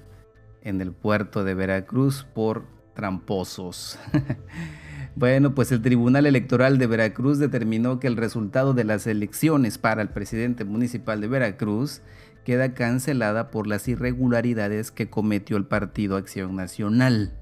en 0.62 0.81
el 0.81 0.91
puerto 0.91 1.43
de 1.43 1.53
Veracruz 1.53 2.25
por 2.33 2.65
tramposos. 2.93 4.00
bueno, 5.15 5.53
pues 5.55 5.71
el 5.71 5.81
Tribunal 5.81 6.25
Electoral 6.25 6.77
de 6.77 6.88
Veracruz 6.88 7.39
determinó 7.39 8.00
que 8.00 8.07
el 8.07 8.17
resultado 8.17 8.74
de 8.74 8.83
las 8.83 9.07
elecciones 9.07 9.77
para 9.77 10.01
el 10.01 10.09
presidente 10.09 10.65
municipal 10.65 11.21
de 11.21 11.27
Veracruz 11.27 12.01
queda 12.43 12.74
cancelada 12.74 13.51
por 13.51 13.67
las 13.67 13.88
irregularidades 13.88 14.91
que 14.91 15.09
cometió 15.09 15.57
el 15.57 15.65
Partido 15.65 16.15
Acción 16.17 16.55
Nacional. 16.55 17.33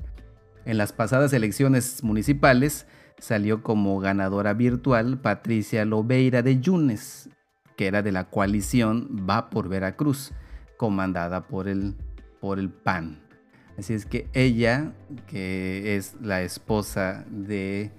En 0.65 0.77
las 0.77 0.93
pasadas 0.93 1.31
elecciones 1.31 2.03
municipales 2.03 2.87
salió 3.19 3.61
como 3.61 3.99
ganadora 3.99 4.53
virtual 4.53 5.19
Patricia 5.19 5.85
Lobeira 5.85 6.41
de 6.41 6.59
Yunes, 6.59 7.29
que 7.77 7.87
era 7.87 8.01
de 8.01 8.11
la 8.11 8.29
coalición 8.29 9.25
Va 9.29 9.49
por 9.49 9.69
Veracruz, 9.69 10.33
comandada 10.77 11.47
por 11.47 11.67
el, 11.67 11.95
por 12.39 12.59
el 12.59 12.69
PAN. 12.69 13.21
Así 13.77 13.93
es 13.93 14.05
que 14.05 14.29
ella, 14.33 14.93
que 15.27 15.97
es 15.97 16.15
la 16.21 16.41
esposa 16.41 17.25
de, 17.29 17.91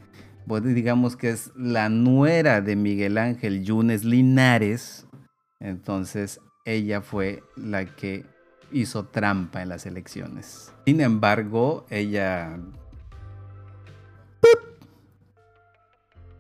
digamos 0.63 1.17
que 1.17 1.31
es 1.31 1.53
la 1.55 1.89
nuera 1.89 2.63
de 2.63 2.77
Miguel 2.77 3.19
Ángel 3.19 3.63
Yunes 3.63 4.05
Linares, 4.05 5.07
entonces 5.61 6.41
ella 6.65 7.03
fue 7.03 7.43
la 7.57 7.85
que 7.85 8.25
hizo 8.73 9.07
trampa 9.07 9.63
en 9.63 9.69
las 9.69 9.87
elecciones. 9.87 10.73
Sin 10.87 11.01
embargo, 11.01 11.87
ella... 11.91 12.59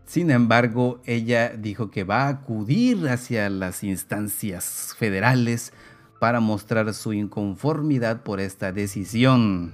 Sin 0.05 0.31
embargo, 0.31 1.03
ella 1.05 1.51
dijo 1.51 1.91
que 1.91 2.05
va 2.05 2.25
a 2.25 2.29
acudir 2.29 3.09
hacia 3.09 3.51
las 3.51 3.83
instancias 3.83 4.95
federales 4.97 5.73
para 6.19 6.41
mostrar 6.41 6.93
su 6.95 7.13
inconformidad 7.13 8.23
por 8.23 8.41
esta 8.41 8.73
decisión. 8.73 9.73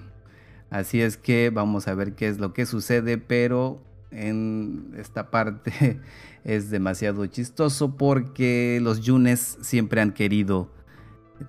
Así 0.71 1.01
es 1.01 1.17
que 1.17 1.51
vamos 1.51 1.89
a 1.89 1.95
ver 1.95 2.15
qué 2.15 2.29
es 2.29 2.39
lo 2.39 2.53
que 2.53 2.67
sucede, 2.67 3.19
pero 3.19 3.81
en 4.11 4.95
esta 4.97 5.31
parte 5.31 6.01
es 6.45 6.71
demasiado 6.71 7.27
chistoso 7.27 7.97
porque 7.97 8.81
los 8.83 9.01
Yunes 9.01 9.59
siempre 9.61 10.01
han 10.01 10.13
querido 10.13 10.71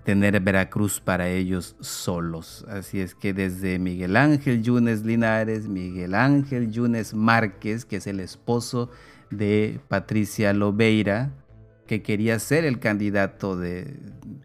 tener 0.04 0.40
Veracruz 0.40 1.00
para 1.00 1.30
ellos 1.30 1.76
solos. 1.80 2.66
Así 2.68 3.00
es 3.00 3.16
que 3.16 3.34
desde 3.34 3.80
Miguel 3.80 4.16
Ángel 4.16 4.64
Yunes 4.64 5.04
Linares, 5.04 5.68
Miguel 5.68 6.16
Ángel 6.16 6.72
Yunes 6.72 7.14
Márquez, 7.14 7.86
que 7.86 7.98
es 7.98 8.08
el 8.08 8.20
esposo 8.20 8.90
de 9.30 9.80
Patricia 9.88 10.54
Lobeira, 10.54 11.32
que 11.88 12.02
quería 12.02 12.40
ser 12.40 12.66
el 12.66 12.80
candidato 12.80 13.58
de, 13.58 14.00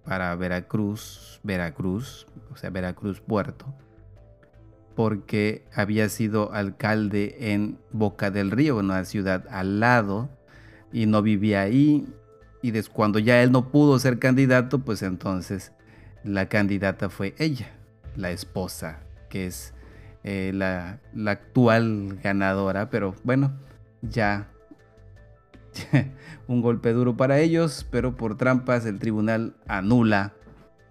para 0.05 0.35
Veracruz, 0.37 1.41
Veracruz, 1.43 2.27
o 2.53 2.57
sea, 2.57 2.71
Veracruz 2.71 3.21
Puerto 3.21 3.75
porque 4.99 5.65
había 5.73 6.09
sido 6.09 6.53
alcalde 6.53 7.53
en 7.53 7.79
Boca 7.93 8.33
del 8.33 8.51
Río, 8.51 8.79
una 8.79 9.05
ciudad 9.05 9.45
al 9.49 9.79
lado, 9.79 10.29
y 10.93 11.07
no 11.07 11.23
vivía 11.23 11.61
ahí. 11.61 12.05
Y 12.63 12.73
cuando 12.83 13.21
ya 13.21 13.41
él 13.41 13.53
no 13.53 13.71
pudo 13.71 13.97
ser 14.01 14.19
candidato, 14.19 14.81
pues 14.81 15.05
entonces 15.05 15.71
la 16.25 16.49
candidata 16.49 17.11
fue 17.11 17.37
ella, 17.39 17.69
la 18.17 18.33
esposa, 18.33 18.99
que 19.31 19.47
es 19.47 19.73
eh, 20.25 20.51
la, 20.53 20.99
la, 21.15 21.31
actual 21.31 22.19
ganadora. 22.21 22.91
Pero 22.91 23.15
bueno, 23.23 23.53
ya 24.03 24.49
un 26.49 26.63
golpe 26.63 26.93
duro 26.93 27.17
para 27.17 27.39
ellos, 27.41 27.87
pero 27.91 28.17
por 28.17 28.37
trampas 28.37 28.87
el 28.87 28.99
tribunal 28.99 29.57
anula 29.67 30.35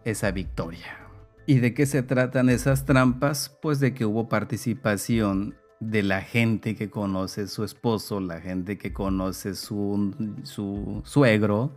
esa 0.03 0.31
victoria. 0.31 0.97
¿Y 1.45 1.59
de 1.59 1.73
qué 1.73 1.85
se 1.85 2.03
tratan 2.03 2.49
esas 2.49 2.85
trampas? 2.85 3.57
Pues 3.61 3.79
de 3.79 3.93
que 3.93 4.05
hubo 4.05 4.27
participación 4.27 5.55
de 5.79 6.03
la 6.03 6.21
gente 6.21 6.75
que 6.75 6.89
conoce 6.89 7.47
su 7.47 7.63
esposo, 7.63 8.19
la 8.19 8.41
gente 8.41 8.77
que 8.77 8.93
conoce 8.93 9.55
su, 9.55 10.13
su 10.43 11.01
suegro, 11.05 11.75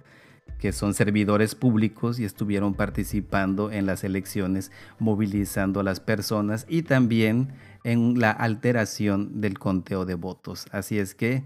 que 0.59 0.73
son 0.73 0.95
servidores 0.95 1.55
públicos 1.55 2.19
y 2.19 2.25
estuvieron 2.25 2.75
participando 2.75 3.71
en 3.71 3.87
las 3.87 4.05
elecciones, 4.05 4.73
movilizando 4.99 5.81
a 5.81 5.85
las 5.85 6.01
personas 6.01 6.67
y 6.69 6.83
también 6.83 7.53
en 7.85 8.19
la 8.21 8.31
alteración 8.31 9.41
del 9.41 9.59
conteo 9.59 10.05
de 10.05 10.15
votos. 10.15 10.67
Así 10.73 10.99
es 10.99 11.15
que, 11.15 11.45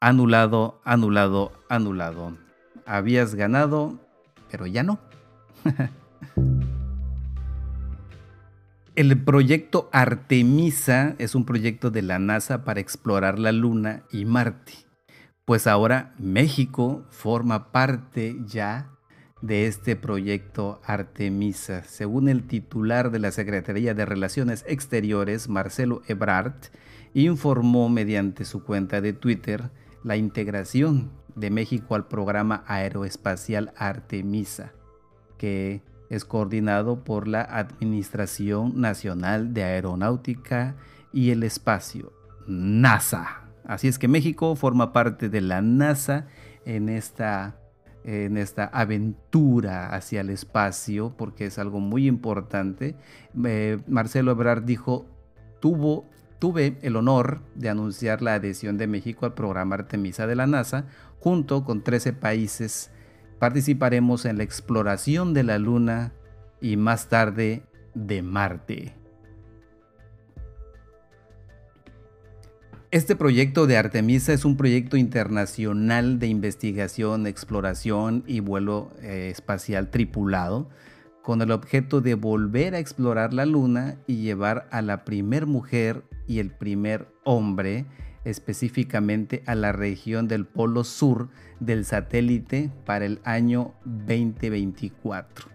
anulado, 0.00 0.80
anulado, 0.84 1.52
anulado. 1.68 2.36
Habías 2.86 3.34
ganado, 3.34 3.98
pero 4.50 4.66
ya 4.66 4.82
no. 4.82 4.98
El 8.94 9.22
proyecto 9.22 9.88
Artemisa 9.92 11.14
es 11.18 11.36
un 11.36 11.44
proyecto 11.44 11.90
de 11.92 12.02
la 12.02 12.18
NASA 12.18 12.64
para 12.64 12.80
explorar 12.80 13.38
la 13.38 13.52
Luna 13.52 14.02
y 14.10 14.24
Marte. 14.24 14.72
Pues 15.44 15.68
ahora 15.68 16.14
México 16.18 17.06
forma 17.10 17.70
parte 17.70 18.36
ya 18.44 18.90
de 19.40 19.66
este 19.66 19.94
proyecto 19.94 20.80
Artemisa. 20.84 21.84
Según 21.84 22.28
el 22.28 22.48
titular 22.48 23.12
de 23.12 23.20
la 23.20 23.30
Secretaría 23.30 23.94
de 23.94 24.04
Relaciones 24.04 24.64
Exteriores, 24.66 25.48
Marcelo 25.48 26.02
Ebrard, 26.08 26.56
informó 27.14 27.88
mediante 27.88 28.44
su 28.44 28.64
cuenta 28.64 29.00
de 29.00 29.12
Twitter 29.12 29.70
la 30.08 30.16
integración 30.16 31.10
de 31.36 31.50
México 31.50 31.94
al 31.94 32.08
programa 32.08 32.64
aeroespacial 32.66 33.74
Artemisa, 33.76 34.72
que 35.36 35.82
es 36.08 36.24
coordinado 36.24 37.04
por 37.04 37.28
la 37.28 37.42
Administración 37.42 38.80
Nacional 38.80 39.52
de 39.52 39.64
Aeronáutica 39.64 40.76
y 41.12 41.28
el 41.28 41.42
Espacio, 41.42 42.14
NASA. 42.46 43.50
Así 43.66 43.86
es 43.86 43.98
que 43.98 44.08
México 44.08 44.56
forma 44.56 44.94
parte 44.94 45.28
de 45.28 45.42
la 45.42 45.60
NASA 45.60 46.26
en 46.64 46.88
esta, 46.88 47.60
en 48.02 48.38
esta 48.38 48.64
aventura 48.64 49.94
hacia 49.94 50.22
el 50.22 50.30
espacio, 50.30 51.14
porque 51.18 51.44
es 51.44 51.58
algo 51.58 51.80
muy 51.80 52.06
importante. 52.08 52.96
Eh, 53.44 53.76
Marcelo 53.86 54.30
Ebrard 54.30 54.64
dijo, 54.64 55.04
tuvo, 55.60 56.08
tuve 56.38 56.78
el 56.82 56.96
honor 56.96 57.40
de 57.54 57.68
anunciar 57.68 58.22
la 58.22 58.34
adhesión 58.34 58.78
de 58.78 58.86
México 58.86 59.26
al 59.26 59.34
programa 59.34 59.74
Artemisa 59.74 60.26
de 60.26 60.36
la 60.36 60.46
NASA, 60.46 60.86
junto 61.18 61.64
con 61.64 61.82
13 61.82 62.12
países 62.12 62.90
participaremos 63.38 64.24
en 64.24 64.38
la 64.38 64.44
exploración 64.44 65.32
de 65.32 65.44
la 65.44 65.58
Luna 65.58 66.12
y 66.60 66.76
más 66.76 67.08
tarde 67.08 67.62
de 67.94 68.22
Marte. 68.22 68.94
Este 72.90 73.14
proyecto 73.16 73.66
de 73.66 73.76
Artemisa 73.76 74.32
es 74.32 74.44
un 74.44 74.56
proyecto 74.56 74.96
internacional 74.96 76.18
de 76.18 76.26
investigación, 76.28 77.26
exploración 77.26 78.24
y 78.26 78.40
vuelo 78.40 78.90
eh, 79.02 79.28
espacial 79.30 79.90
tripulado 79.90 80.70
con 81.28 81.42
el 81.42 81.50
objeto 81.50 82.00
de 82.00 82.14
volver 82.14 82.74
a 82.74 82.78
explorar 82.78 83.34
la 83.34 83.44
Luna 83.44 83.98
y 84.06 84.22
llevar 84.22 84.66
a 84.70 84.80
la 84.80 85.04
primer 85.04 85.44
mujer 85.44 86.02
y 86.26 86.38
el 86.38 86.50
primer 86.50 87.06
hombre 87.22 87.84
específicamente 88.24 89.42
a 89.44 89.54
la 89.54 89.72
región 89.72 90.26
del 90.26 90.46
polo 90.46 90.84
sur 90.84 91.28
del 91.60 91.84
satélite 91.84 92.70
para 92.86 93.04
el 93.04 93.20
año 93.24 93.74
2024. 93.84 95.50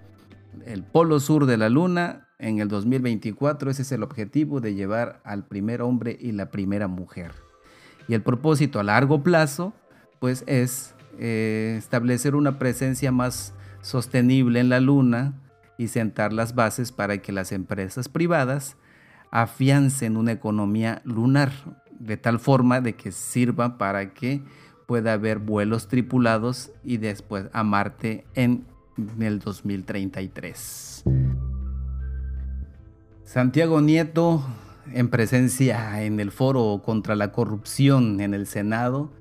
El 0.68 0.84
polo 0.84 1.20
sur 1.20 1.48
de 1.48 1.58
la 1.58 1.70
Luna 1.70 2.28
en 2.38 2.60
el 2.60 2.68
2024, 2.68 3.72
ese 3.72 3.82
es 3.82 3.92
el 3.94 4.04
objetivo 4.04 4.62
de 4.62 4.76
llevar 4.76 5.22
al 5.24 5.48
primer 5.48 5.82
hombre 5.82 6.16
y 6.22 6.34
la 6.34 6.52
primera 6.52 6.88
mujer. 6.88 7.32
Y 8.08 8.14
el 8.14 8.22
propósito 8.22 8.80
a 8.80 8.84
largo 8.84 9.24
plazo, 9.24 9.74
pues 10.20 10.44
es 10.46 10.94
eh, 11.18 11.74
establecer 11.80 12.36
una 12.36 12.60
presencia 12.60 13.12
más 13.12 13.56
sostenible 13.82 14.60
en 14.60 14.70
la 14.70 14.80
Luna 14.80 15.40
y 15.78 15.88
sentar 15.88 16.34
las 16.34 16.56
bases 16.56 16.92
para 16.92 17.20
que 17.20 17.32
las 17.32 17.52
empresas 17.52 18.10
privadas 18.10 18.78
afiancen 19.32 20.18
una 20.18 20.32
economía 20.32 21.02
lunar, 21.06 21.52
de 22.00 22.18
tal 22.18 22.40
forma 22.40 22.82
de 22.82 22.96
que 22.96 23.12
sirva 23.12 23.78
para 23.78 24.14
que 24.14 24.44
pueda 24.86 25.14
haber 25.14 25.40
vuelos 25.40 25.88
tripulados 25.88 26.72
y 26.84 26.98
después 26.98 27.46
a 27.54 27.64
Marte 27.64 28.26
en 28.36 28.66
el 29.20 29.40
2033. 29.40 31.04
Santiago 33.24 33.82
Nieto, 33.82 34.46
en 34.94 35.10
presencia 35.10 36.04
en 36.04 36.20
el 36.20 36.32
foro 36.32 36.82
contra 36.86 37.16
la 37.16 37.32
corrupción 37.32 38.22
en 38.22 38.34
el 38.34 38.46
Senado, 38.46 39.12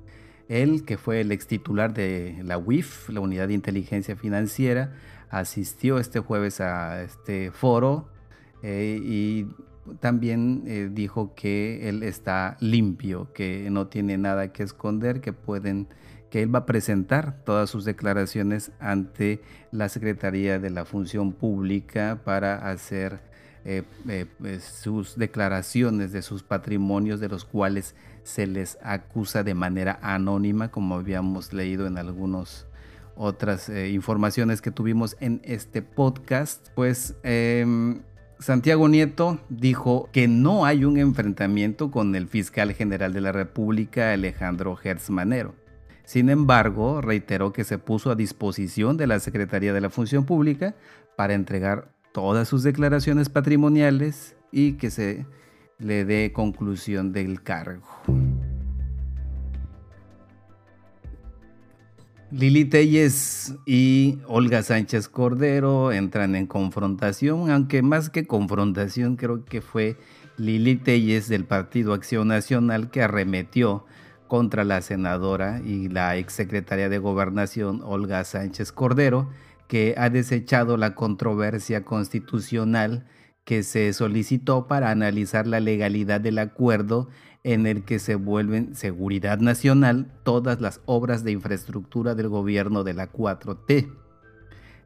él, 0.49 0.83
que 0.85 0.97
fue 0.97 1.21
el 1.21 1.31
ex 1.31 1.47
titular 1.47 1.93
de 1.93 2.39
la 2.43 2.57
UIF, 2.57 3.09
la 3.09 3.21
Unidad 3.21 3.47
de 3.47 3.55
Inteligencia 3.55 4.15
Financiera, 4.15 4.93
asistió 5.33 5.97
este 5.97 6.19
jueves 6.19 6.61
a 6.61 7.01
este 7.01 7.49
foro 7.49 8.07
eh, 8.61 8.99
y 9.03 9.47
también 9.99 10.63
eh, 10.67 10.89
dijo 10.91 11.33
que 11.35 11.89
él 11.89 12.03
está 12.03 12.55
limpio, 12.59 13.33
que 13.33 13.67
no 13.71 13.87
tiene 13.87 14.17
nada 14.19 14.53
que 14.53 14.61
esconder, 14.61 15.21
que 15.21 15.33
pueden 15.33 15.87
que 16.29 16.41
él 16.41 16.53
va 16.53 16.59
a 16.59 16.65
presentar 16.65 17.43
todas 17.43 17.69
sus 17.69 17.85
declaraciones 17.85 18.71
ante 18.79 19.41
la 19.71 19.87
Secretaría 19.89 20.57
de 20.57 20.71
la 20.71 20.83
Función 20.83 21.31
Pública 21.31 22.21
para 22.23 22.69
hacer 22.71 23.19
eh, 23.65 23.83
pues, 24.39 24.63
sus 24.63 25.15
declaraciones 25.15 26.11
de 26.11 26.23
sus 26.23 26.41
patrimonios 26.41 27.19
de 27.19 27.29
los 27.29 27.45
cuales 27.45 27.95
se 28.23 28.47
les 28.47 28.79
acusa 28.81 29.43
de 29.43 29.53
manera 29.53 29.99
anónima, 30.01 30.71
como 30.71 30.95
habíamos 30.95 31.53
leído 31.53 31.85
en 31.85 31.99
algunas 31.99 32.65
otras 33.15 33.69
informaciones 33.69 34.61
que 34.61 34.71
tuvimos 34.71 35.15
en 35.19 35.41
este 35.43 35.81
podcast. 35.81 36.67
Pues 36.75 37.15
em, 37.23 38.01
Santiago 38.39 38.89
Nieto 38.89 39.39
dijo 39.49 40.09
que 40.11 40.27
no 40.27 40.65
hay 40.65 40.83
un 40.83 40.97
enfrentamiento 40.97 41.91
con 41.91 42.15
el 42.15 42.27
fiscal 42.27 42.73
general 42.73 43.13
de 43.13 43.21
la 43.21 43.31
República, 43.31 44.11
Alejandro 44.11 44.77
Hertz 44.83 45.09
Manero. 45.09 45.55
Sin 46.03 46.29
embargo, 46.29 46.99
reiteró 47.01 47.53
que 47.53 47.63
se 47.63 47.77
puso 47.77 48.11
a 48.11 48.15
disposición 48.15 48.97
de 48.97 49.07
la 49.07 49.19
Secretaría 49.19 49.73
de 49.73 49.81
la 49.81 49.89
Función 49.89 50.25
Pública 50.25 50.75
para 51.15 51.33
entregar 51.33 51.93
todas 52.13 52.47
sus 52.47 52.63
declaraciones 52.63 53.29
patrimoniales 53.29 54.35
y 54.51 54.73
que 54.73 54.91
se 54.91 55.25
le 55.79 56.05
dé 56.05 56.31
conclusión 56.33 57.13
del 57.13 57.41
cargo. 57.41 57.87
Lili 62.33 62.65
Telles 62.65 63.53
y 63.63 64.17
Olga 64.25 64.63
Sánchez 64.63 65.07
Cordero 65.07 65.91
entran 65.91 66.35
en 66.35 66.47
confrontación, 66.47 67.51
aunque 67.51 67.83
más 67.83 68.09
que 68.09 68.25
confrontación 68.25 69.17
creo 69.17 69.45
que 69.45 69.61
fue 69.61 69.97
Lili 70.37 70.77
Telles 70.77 71.29
del 71.29 71.45
Partido 71.45 71.93
Acción 71.93 72.29
Nacional 72.29 72.89
que 72.89 73.03
arremetió 73.03 73.85
contra 74.27 74.63
la 74.63 74.81
senadora 74.81 75.61
y 75.63 75.89
la 75.89 76.17
exsecretaria 76.17 76.89
de 76.89 76.97
Gobernación 76.97 77.81
Olga 77.83 78.23
Sánchez 78.23 78.71
Cordero, 78.71 79.29
que 79.67 79.93
ha 79.95 80.09
desechado 80.09 80.75
la 80.75 80.95
controversia 80.95 81.85
constitucional 81.85 83.05
que 83.43 83.61
se 83.61 83.93
solicitó 83.93 84.67
para 84.67 84.89
analizar 84.89 85.45
la 85.45 85.59
legalidad 85.59 86.19
del 86.19 86.39
acuerdo 86.39 87.09
en 87.43 87.65
el 87.67 87.83
que 87.83 87.99
se 87.99 88.15
vuelven 88.15 88.75
seguridad 88.75 89.39
nacional 89.39 90.07
todas 90.23 90.61
las 90.61 90.81
obras 90.85 91.23
de 91.23 91.31
infraestructura 91.31 92.15
del 92.15 92.29
gobierno 92.29 92.83
de 92.83 92.93
la 92.93 93.11
4T. 93.11 93.91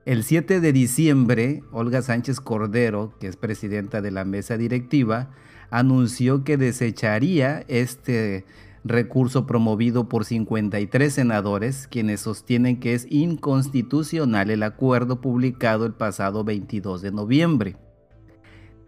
El 0.05 0.23
7 0.23 0.59
de 0.59 0.71
diciembre, 0.71 1.63
Olga 1.71 2.01
Sánchez 2.01 2.39
Cordero, 2.39 3.13
que 3.19 3.27
es 3.27 3.35
presidenta 3.35 4.01
de 4.01 4.11
la 4.11 4.25
mesa 4.25 4.57
directiva, 4.57 5.31
anunció 5.69 6.43
que 6.43 6.57
desecharía 6.57 7.65
este 7.67 8.45
recurso 8.85 9.45
promovido 9.45 10.07
por 10.07 10.23
53 10.23 11.13
senadores, 11.13 11.87
quienes 11.87 12.21
sostienen 12.21 12.79
que 12.79 12.93
es 12.93 13.05
inconstitucional 13.09 14.49
el 14.49 14.63
acuerdo 14.63 15.19
publicado 15.19 15.85
el 15.85 15.93
pasado 15.93 16.43
22 16.43 17.01
de 17.01 17.11
noviembre. 17.11 17.75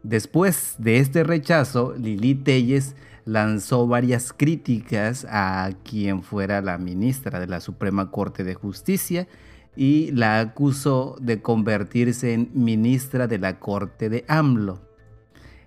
Después 0.04 0.76
de 0.78 1.00
este 1.00 1.24
rechazo, 1.26 1.94
Lili 1.98 2.34
Telles 2.36 2.96
lanzó 3.30 3.86
varias 3.86 4.34
críticas 4.34 5.26
a 5.30 5.70
quien 5.84 6.24
fuera 6.24 6.62
la 6.62 6.80
ministra 6.80 7.40
de 7.40 7.46
la 7.46 7.60
Suprema 7.60 8.10
Corte 8.10 8.44
de 8.44 8.56
Justicia 8.56 9.28
y 9.76 10.12
la 10.12 10.40
acusó 10.40 11.16
de 11.22 11.40
convertirse 11.42 12.34
en 12.34 12.50
ministra 12.54 13.28
de 13.28 13.38
la 13.38 13.60
Corte 13.60 14.10
de 14.10 14.26
AMLO. 14.28 14.82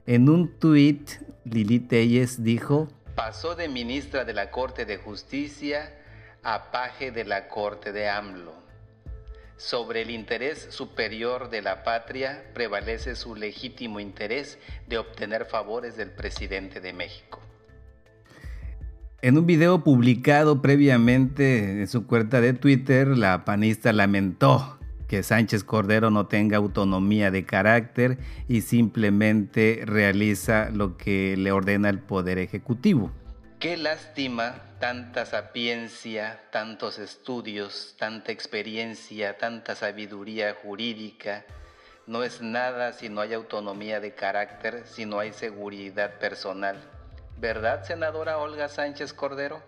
En 0.07 0.29
un 0.29 0.59
tuit, 0.59 1.09
Lili 1.45 1.79
Telles 1.79 2.43
dijo 2.43 2.89
pasó 3.15 3.55
de 3.55 3.69
ministra 3.69 4.25
de 4.25 4.33
la 4.33 4.51
Corte 4.51 4.85
de 4.85 4.97
Justicia 4.97 5.95
a 6.43 6.73
paje 6.73 7.13
de 7.13 7.25
la 7.25 7.47
Corte 7.47 7.93
de 7.93 8.09
AMLO. 8.09 8.55
Sobre 9.57 10.03
el 10.03 10.11
interés 10.11 10.67
superior 10.71 11.49
de 11.49 11.63
la 11.63 11.85
patria 11.85 12.43
prevalece 12.55 13.15
su 13.15 13.37
legítimo 13.37 14.01
interés 14.01 14.59
de 14.89 14.99
obtener 14.99 15.45
favores 15.45 15.97
del 15.97 16.11
presidente 16.11 16.81
de 16.81 16.93
México. 16.93 17.41
En 19.25 19.39
un 19.39 19.47
video 19.47 19.85
publicado 19.85 20.61
previamente 20.61 21.81
en 21.81 21.87
su 21.87 22.09
cuenta 22.09 22.41
de 22.41 22.55
Twitter, 22.55 23.07
la 23.07 23.45
panista 23.45 23.93
lamentó 23.93 24.81
que 25.07 25.23
Sánchez 25.23 25.63
Cordero 25.63 26.11
no 26.11 26.27
tenga 26.27 26.57
autonomía 26.57 27.31
de 27.31 27.47
carácter 27.47 28.19
y 28.49 28.63
simplemente 28.63 29.85
realiza 29.85 30.71
lo 30.71 30.97
que 30.97 31.37
le 31.37 31.53
ordena 31.53 31.89
el 31.89 32.01
Poder 32.01 32.39
Ejecutivo. 32.39 33.13
Qué 33.61 33.77
lástima 33.77 34.57
tanta 34.81 35.25
sapiencia, 35.25 36.41
tantos 36.51 36.99
estudios, 36.99 37.95
tanta 38.01 38.33
experiencia, 38.33 39.39
tanta 39.39 39.77
sabiduría 39.77 40.57
jurídica. 40.61 41.45
No 42.09 42.25
es 42.25 42.43
nada 42.43 42.93
si 42.93 43.09
no 43.09 43.21
hay 43.21 43.35
autonomía 43.35 44.01
de 44.01 44.17
carácter, 44.17 44.83
si 44.85 45.07
no 45.07 45.21
hay 45.21 45.33
seguridad 45.33 46.19
personal. 46.19 46.77
¿Verdad, 47.43 47.83
senadora 47.83 48.39
Olga 48.39 48.69
Sánchez 48.69 49.13
Cordero? 49.13 49.61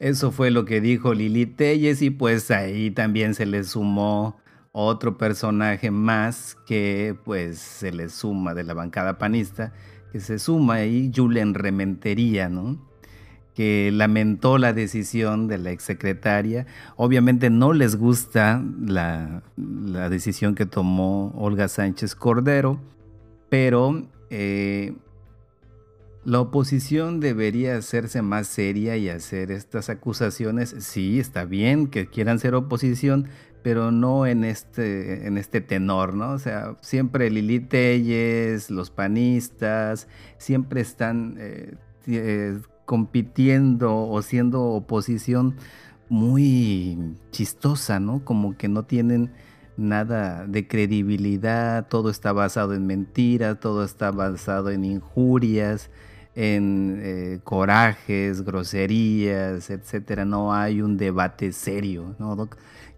Eso 0.00 0.32
fue 0.32 0.50
lo 0.50 0.64
que 0.64 0.80
dijo 0.80 1.14
Lili 1.14 1.46
Telles 1.46 2.02
y 2.02 2.10
pues 2.10 2.50
ahí 2.50 2.90
también 2.90 3.34
se 3.34 3.46
le 3.46 3.62
sumó 3.62 4.40
otro 4.72 5.16
personaje 5.16 5.92
más 5.92 6.56
que 6.66 7.16
pues 7.24 7.60
se 7.60 7.92
le 7.92 8.08
suma 8.08 8.54
de 8.54 8.64
la 8.64 8.74
bancada 8.74 9.18
panista, 9.18 9.72
que 10.10 10.18
se 10.18 10.40
suma 10.40 10.74
ahí 10.74 11.12
Julen 11.14 11.54
Rementería, 11.54 12.48
¿no? 12.48 12.84
que 13.54 13.90
lamentó 13.92 14.58
la 14.58 14.72
decisión 14.72 15.46
de 15.46 15.58
la 15.58 15.70
exsecretaria. 15.70 16.66
Obviamente 16.96 17.50
no 17.50 17.72
les 17.72 17.94
gusta 17.94 18.64
la, 18.84 19.44
decisión 20.10 20.56
que 20.56 20.66
tomó 20.66 21.32
Olga 21.36 21.68
Sánchez 21.68 22.16
Cordero, 22.16 22.80
pero 23.48 24.08
eh, 24.30 24.92
la 26.26 26.40
oposición 26.40 27.20
debería 27.20 27.76
hacerse 27.76 28.20
más 28.20 28.48
seria 28.48 28.96
y 28.96 29.08
hacer 29.08 29.52
estas 29.52 29.88
acusaciones. 29.88 30.74
Sí, 30.80 31.20
está 31.20 31.44
bien 31.44 31.86
que 31.86 32.08
quieran 32.08 32.40
ser 32.40 32.56
oposición, 32.56 33.28
pero 33.62 33.92
no 33.92 34.26
en 34.26 34.42
este, 34.42 35.28
en 35.28 35.38
este 35.38 35.60
tenor, 35.60 36.14
¿no? 36.14 36.32
O 36.32 36.38
sea, 36.40 36.76
siempre 36.80 37.30
Lili 37.30 37.60
Telles, 37.60 38.72
los 38.72 38.90
panistas, 38.90 40.08
siempre 40.36 40.80
están 40.80 41.36
eh, 41.38 41.74
eh, 42.08 42.58
compitiendo 42.86 43.96
o 43.96 44.20
siendo 44.20 44.64
oposición 44.64 45.54
muy 46.08 47.14
chistosa, 47.30 48.00
¿no? 48.00 48.24
Como 48.24 48.56
que 48.56 48.66
no 48.66 48.82
tienen 48.82 49.30
nada 49.76 50.44
de 50.48 50.66
credibilidad, 50.66 51.86
todo 51.86 52.10
está 52.10 52.32
basado 52.32 52.74
en 52.74 52.84
mentiras, 52.84 53.60
todo 53.60 53.84
está 53.84 54.10
basado 54.10 54.70
en 54.70 54.84
injurias, 54.84 55.88
en 56.36 57.00
eh, 57.02 57.40
corajes, 57.42 58.42
groserías, 58.42 59.70
etcétera. 59.70 60.24
No 60.24 60.54
hay 60.54 60.82
un 60.82 60.96
debate 60.96 61.50
serio, 61.50 62.14
¿no? 62.18 62.48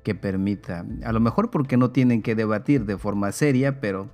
que 0.03 0.15
permita, 0.15 0.87
a 1.05 1.13
lo 1.13 1.21
mejor 1.21 1.51
porque 1.51 1.77
no 1.77 1.91
tienen 1.91 2.23
que 2.23 2.35
debatir 2.35 2.85
de 2.87 2.97
forma 2.97 3.31
seria, 3.33 3.81
pero 3.81 4.09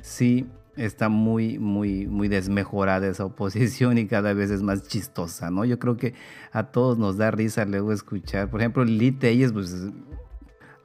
sí 0.00 0.46
está 0.76 1.08
muy, 1.08 1.58
muy, 1.58 2.06
muy 2.06 2.28
desmejorada 2.28 3.08
esa 3.08 3.24
oposición 3.24 3.98
y 3.98 4.06
cada 4.06 4.32
vez 4.34 4.50
es 4.50 4.62
más 4.62 4.86
chistosa, 4.88 5.50
¿no? 5.50 5.64
Yo 5.64 5.78
creo 5.78 5.96
que 5.96 6.14
a 6.52 6.64
todos 6.64 6.96
nos 6.98 7.16
da 7.16 7.30
risa 7.30 7.64
luego 7.64 7.92
escuchar, 7.92 8.50
por 8.50 8.60
ejemplo, 8.60 8.84
Lili 8.84 9.12
Telles, 9.12 9.52
pues 9.52 9.74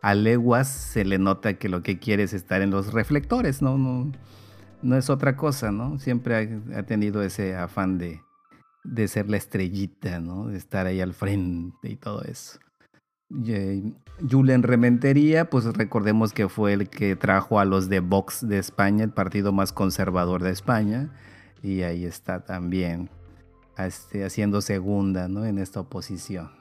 a 0.01 0.15
leguas 0.15 0.67
se 0.67 1.05
le 1.05 1.19
nota 1.19 1.53
que 1.55 1.69
lo 1.69 1.83
que 1.83 1.99
quiere 1.99 2.23
es 2.23 2.33
estar 2.33 2.61
en 2.61 2.71
los 2.71 2.93
reflectores, 2.93 3.61
¿no? 3.61 3.77
No, 3.77 4.11
no 4.81 4.97
es 4.97 5.09
otra 5.09 5.35
cosa, 5.35 5.71
¿no? 5.71 5.99
Siempre 5.99 6.63
ha, 6.75 6.83
tenido 6.83 7.21
ese 7.21 7.55
afán 7.55 7.97
de, 7.97 8.21
de 8.83 9.07
ser 9.07 9.29
la 9.29 9.37
estrellita, 9.37 10.19
¿no? 10.19 10.47
De 10.47 10.57
estar 10.57 10.85
ahí 10.85 11.01
al 11.01 11.13
frente 11.13 11.89
y 11.89 11.95
todo 11.95 12.23
eso. 12.23 12.59
Julen 13.29 14.63
Rementería, 14.63 15.49
pues 15.49 15.65
recordemos 15.65 16.31
que 16.31 16.47
fue 16.47 16.73
el 16.73 16.89
que 16.89 17.15
trajo 17.15 17.59
a 17.59 17.65
los 17.65 17.89
de 17.89 17.99
Vox 17.99 18.47
de 18.47 18.57
España, 18.57 19.03
el 19.03 19.11
partido 19.11 19.51
más 19.51 19.73
conservador 19.73 20.43
de 20.43 20.51
España, 20.51 21.11
y 21.61 21.81
ahí 21.81 22.05
está 22.05 22.45
también 22.45 23.09
este, 23.77 24.23
haciendo 24.23 24.61
segunda 24.61 25.27
¿no? 25.27 25.45
en 25.45 25.57
esta 25.57 25.81
oposición. 25.81 26.51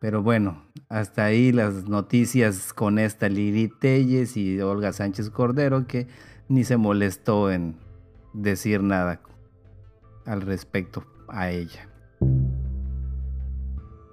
Pero 0.00 0.22
bueno, 0.22 0.62
hasta 0.88 1.24
ahí 1.24 1.50
las 1.50 1.88
noticias 1.88 2.72
con 2.72 3.00
esta 3.00 3.28
Lili 3.28 3.68
Telles 3.68 4.36
y 4.36 4.60
Olga 4.60 4.92
Sánchez 4.92 5.30
Cordero, 5.30 5.88
que 5.88 6.06
ni 6.48 6.64
se 6.64 6.76
molestó 6.76 7.50
en 7.50 7.76
decir 8.32 8.82
nada 8.82 9.20
al 10.24 10.42
respecto 10.42 11.04
a 11.28 11.50
ella. 11.50 11.88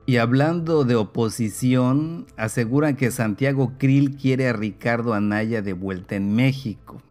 Y 0.08 0.18
hablando 0.18 0.84
de 0.84 0.96
oposición, 0.96 2.28
aseguran 2.38 2.96
que 2.96 3.10
Santiago 3.10 3.74
Krill 3.80 4.18
quiere 4.18 4.48
a 4.48 4.54
Ricardo 4.54 5.16
Anaya 5.16 5.64
de 5.64 5.74
vuelta 5.74 6.16
en 6.16 6.36
México, 6.36 7.02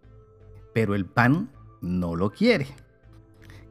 pero 0.72 0.94
el 0.94 1.04
PAN 1.04 1.50
no 1.80 2.14
lo 2.14 2.30
quiere. 2.30 2.68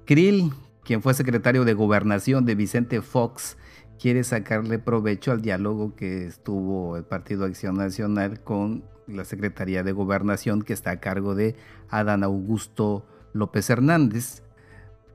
Krill, 0.06 0.52
quien 0.84 1.02
fue 1.02 1.14
secretario 1.14 1.64
de 1.64 1.74
gobernación 1.74 2.44
de 2.44 2.56
Vicente 2.56 3.02
Fox, 3.02 3.58
quiere 3.98 4.26
sacarle 4.26 4.80
provecho 4.80 5.32
al 5.32 5.42
diálogo 5.42 5.96
que 5.96 6.26
estuvo 6.26 6.98
el 6.98 7.06
Partido 7.06 7.46
Acción 7.46 7.76
Nacional 7.76 8.42
con 8.42 8.84
la 9.08 9.26
Secretaría 9.26 9.84
de 9.84 9.92
Gobernación 9.92 10.62
que 10.62 10.74
está 10.74 10.92
a 10.92 11.00
cargo 11.00 11.36
de 11.36 11.56
Adán 11.90 12.24
Augusto 12.24 13.06
López 13.34 13.70
Hernández 13.70 14.44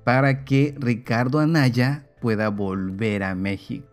para 0.05 0.45
que 0.45 0.75
Ricardo 0.79 1.39
Anaya 1.39 2.07
pueda 2.21 2.49
volver 2.49 3.23
a 3.23 3.35
México. 3.35 3.87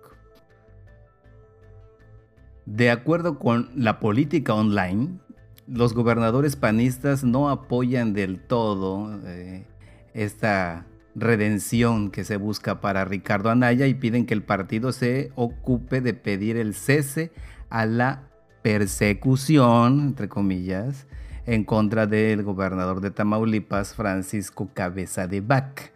De 2.65 2.89
acuerdo 2.89 3.38
con 3.38 3.69
la 3.75 3.99
política 3.99 4.53
online, 4.53 5.19
los 5.67 5.93
gobernadores 5.93 6.55
panistas 6.55 7.23
no 7.23 7.49
apoyan 7.49 8.13
del 8.13 8.39
todo 8.39 9.19
eh, 9.25 9.65
esta 10.13 10.86
redención 11.15 12.12
que 12.12 12.23
se 12.23 12.38
busca 12.38 12.81
para 12.81 13.05
Ricardo 13.05 13.49
Anaya 13.49 13.88
y 13.88 13.93
piden 13.93 14.25
que 14.25 14.34
el 14.34 14.43
partido 14.43 14.91
se 14.91 15.31
ocupe 15.36 16.01
de 16.01 16.13
pedir 16.13 16.58
el 16.58 16.73
cese 16.73 17.31
a 17.69 17.86
la 17.86 18.23
persecución, 18.65 19.99
entre 20.08 20.28
comillas, 20.28 21.06
en 21.45 21.65
contra 21.65 22.08
del 22.08 22.41
gobernador 22.41 22.99
de 22.99 23.12
Tamaulipas, 23.12 23.93
Francisco 23.93 24.71
Cabeza 24.73 25.28
de 25.28 25.41
Bac, 25.41 25.93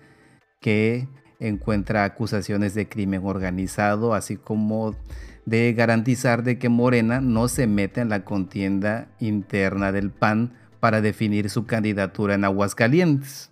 que 0.59 1.07
encuentra 1.39 2.03
acusaciones 2.03 2.75
de 2.75 2.87
crimen 2.87 3.21
organizado, 3.25 4.13
así 4.13 4.35
como 4.37 4.95
de 5.47 5.73
garantizar 5.73 6.43
de 6.43 6.59
que 6.59 6.69
Morena 6.69 7.21
no 7.21 7.47
se 7.47 7.65
meta 7.65 8.01
en 8.01 8.09
la 8.09 8.23
contienda 8.23 9.07
interna 9.19 9.91
del 9.91 10.11
PAN 10.11 10.53
para 10.79 11.01
definir 11.01 11.49
su 11.49 11.65
candidatura 11.65 12.35
en 12.35 12.45
Aguascalientes. 12.45 13.49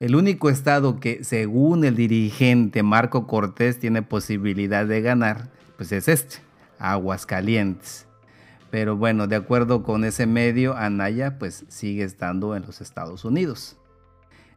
El 0.00 0.16
único 0.16 0.50
estado 0.50 0.98
que, 0.98 1.22
según 1.22 1.84
el 1.84 1.94
dirigente 1.94 2.82
Marco 2.82 3.28
Cortés, 3.28 3.78
tiene 3.78 4.02
posibilidad 4.02 4.84
de 4.84 5.00
ganar, 5.00 5.48
pues 5.76 5.92
es 5.92 6.08
este, 6.08 6.38
Aguascalientes. 6.80 8.07
Pero 8.70 8.96
bueno, 8.96 9.26
de 9.26 9.36
acuerdo 9.36 9.82
con 9.82 10.04
ese 10.04 10.26
medio, 10.26 10.76
Anaya 10.76 11.38
pues 11.38 11.64
sigue 11.68 12.04
estando 12.04 12.54
en 12.54 12.66
los 12.66 12.80
Estados 12.80 13.24
Unidos. 13.24 13.78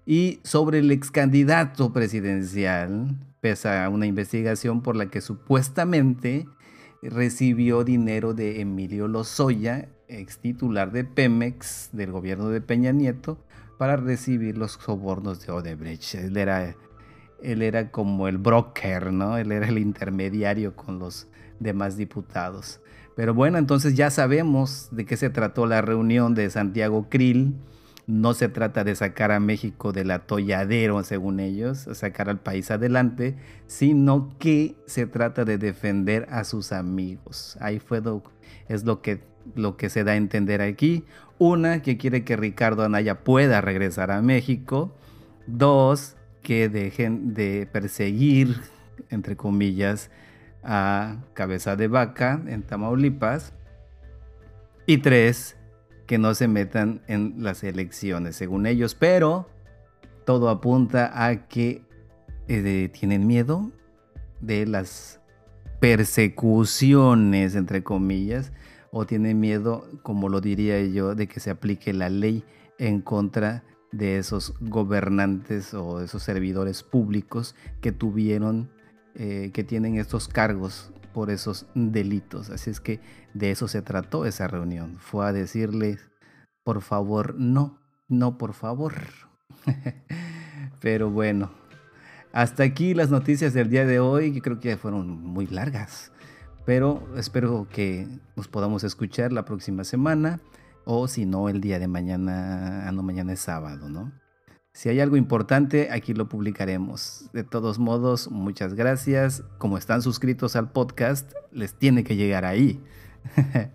Y 0.06 0.40
sobre 0.44 0.80
el 0.80 0.92
ex 0.92 1.12
candidato 1.12 1.94
presidencial, 1.94 3.16
pesa 3.40 3.88
una 3.90 4.06
investigación 4.06 4.82
por 4.82 4.96
la 4.96 5.08
que 5.08 5.22
supuestamente 5.22 6.48
recibió 7.02 7.84
dinero 7.84 8.34
de 8.34 8.62
Emilio 8.62 9.08
Lozoya, 9.08 9.90
ex 10.08 10.40
titular 10.40 10.92
de 10.92 11.04
Pemex 11.04 11.90
del 11.94 12.12
gobierno 12.12 12.50
de 12.50 12.62
Peña 12.62 12.92
Nieto, 12.92 13.38
para 13.78 13.96
recibir 13.96 14.58
los 14.58 14.74
sobornos 14.74 15.46
de 15.46 15.52
Odebrecht. 15.52 16.16
Él 16.16 16.38
era, 16.38 16.76
él 17.42 17.62
era 17.62 17.90
como 17.90 18.28
el 18.28 18.38
broker, 18.38 19.12
¿no? 19.12 19.38
Él 19.38 19.52
era 19.52 19.68
el 19.68 19.80
intermediario 19.80 20.76
con 20.76 21.00
los 21.00 21.28
demás 21.60 21.98
diputados. 21.98 22.80
Pero 23.22 23.36
bueno, 23.36 23.60
entonces 23.60 23.94
ya 23.94 24.10
sabemos 24.10 24.88
de 24.90 25.06
qué 25.06 25.16
se 25.16 25.30
trató 25.30 25.68
la 25.68 25.84
reunión 25.84 26.34
de 26.34 26.50
Santiago 26.50 27.06
Krill 27.08 27.54
no 28.08 28.34
se 28.34 28.50
trata 28.50 28.84
de 28.84 28.96
sacar 28.96 29.32
a 29.32 29.40
México 29.40 29.92
del 29.92 30.10
atolladero, 30.10 31.04
según 31.04 31.40
ellos, 31.40 31.88
sacar 31.94 32.32
al 32.32 32.40
país 32.40 32.72
adelante, 32.72 33.36
sino 33.68 34.36
que 34.40 34.74
se 34.88 35.06
trata 35.06 35.46
de 35.46 35.60
defender 35.60 36.26
a 36.32 36.44
sus 36.44 36.72
amigos. 36.72 37.60
Ahí 37.62 37.78
fue 37.78 38.02
es 38.68 38.86
lo 38.86 39.04
que, 39.04 39.22
lo 39.54 39.78
que 39.78 39.92
se 39.92 40.04
da 40.04 40.14
a 40.14 40.16
entender 40.16 40.64
aquí. 40.64 41.06
Una, 41.38 41.84
que 41.84 41.98
quiere 41.98 42.24
que 42.24 42.38
Ricardo 42.38 42.84
Anaya 42.84 43.24
pueda 43.24 43.62
regresar 43.62 44.10
a 44.10 44.24
México. 44.24 44.96
Dos, 45.46 46.16
que 46.42 46.70
dejen 46.70 47.36
de 47.36 47.70
perseguir, 47.72 48.58
entre 49.12 49.36
comillas, 49.38 50.10
a 50.64 51.18
Cabeza 51.34 51.76
de 51.76 51.88
Vaca 51.88 52.42
en 52.48 52.64
Tamaulipas. 52.64 53.54
Y 54.86 55.00
tres, 55.00 55.58
que 56.08 56.18
no 56.18 56.34
se 56.34 56.48
metan 56.48 57.02
en 57.08 57.36
las 57.38 57.64
elecciones, 57.64 58.36
según 58.36 58.66
ellos. 58.66 58.96
Pero 58.96 59.50
todo 60.26 60.50
apunta 60.50 61.26
a 61.26 61.48
que 61.48 61.84
eh, 62.48 62.90
tienen 62.94 63.28
miedo 63.28 63.72
de 64.42 64.66
las 64.66 65.22
persecuciones, 65.80 67.56
entre 67.56 67.84
comillas, 67.84 68.52
o 68.92 69.06
tienen 69.06 69.40
miedo, 69.40 69.88
como 70.04 70.30
lo 70.30 70.42
diría 70.42 70.82
yo, 70.84 71.16
de 71.16 71.28
que 71.28 71.40
se 71.40 71.50
aplique 71.50 71.94
la 71.94 72.10
ley 72.10 72.44
en 72.78 73.02
contra 73.02 73.64
de 73.92 74.18
esos 74.18 74.54
gobernantes 74.60 75.74
o 75.74 76.02
esos 76.02 76.24
servidores 76.24 76.84
públicos 76.84 77.56
que 77.82 77.92
tuvieron, 77.92 78.70
eh, 79.16 79.52
que 79.54 79.64
tienen 79.64 79.98
estos 79.98 80.28
cargos 80.28 80.92
por 81.14 81.30
esos 81.30 81.68
delitos. 81.76 82.50
Así 82.50 82.70
es 82.70 82.80
que 82.80 83.00
de 83.34 83.52
eso 83.52 83.68
se 83.68 83.82
trató 83.82 84.26
esa 84.26 84.48
reunión. 84.48 84.98
Fue 85.00 85.26
a 85.26 85.34
decirles, 85.34 86.10
por 86.64 86.82
favor, 86.82 87.36
no, 87.38 87.80
no, 88.08 88.38
por 88.38 88.54
favor. 88.54 88.94
Pero 90.82 91.10
bueno, 91.10 91.52
hasta 92.34 92.64
aquí 92.64 92.94
las 92.94 93.10
noticias 93.10 93.54
del 93.54 93.70
día 93.70 93.86
de 93.86 94.00
hoy, 94.00 94.34
que 94.34 94.42
creo 94.42 94.60
que 94.60 94.78
fueron 94.78 95.24
muy 95.24 95.48
largas. 95.48 96.12
Pero 96.66 97.08
espero 97.18 97.68
que 97.70 98.08
nos 98.36 98.48
podamos 98.48 98.84
escuchar 98.84 99.34
la 99.34 99.46
próxima 99.46 99.84
semana 99.84 100.40
o 100.86 101.08
si 101.08 101.26
no 101.26 101.50
el 101.50 101.60
día 101.60 101.80
de 101.80 101.88
mañana, 101.88 102.88
ah, 102.88 102.92
no 102.92 103.04
mañana 103.04 103.34
es 103.34 103.40
sábado, 103.40 103.90
¿no? 103.90 104.12
Si 104.74 104.88
hay 104.88 105.02
algo 105.02 105.18
importante, 105.18 105.90
aquí 105.92 106.14
lo 106.14 106.30
publicaremos. 106.30 107.30
De 107.34 107.44
todos 107.44 107.78
modos, 107.78 108.32
muchas 108.32 108.74
gracias. 108.74 109.44
Como 109.58 109.78
están 109.78 110.02
suscritos 110.02 110.56
al 110.56 110.72
podcast, 110.72 111.34
les 111.52 111.74
tiene 111.74 112.06
que 112.06 112.16
llegar 112.16 112.46
ahí. 112.46 112.80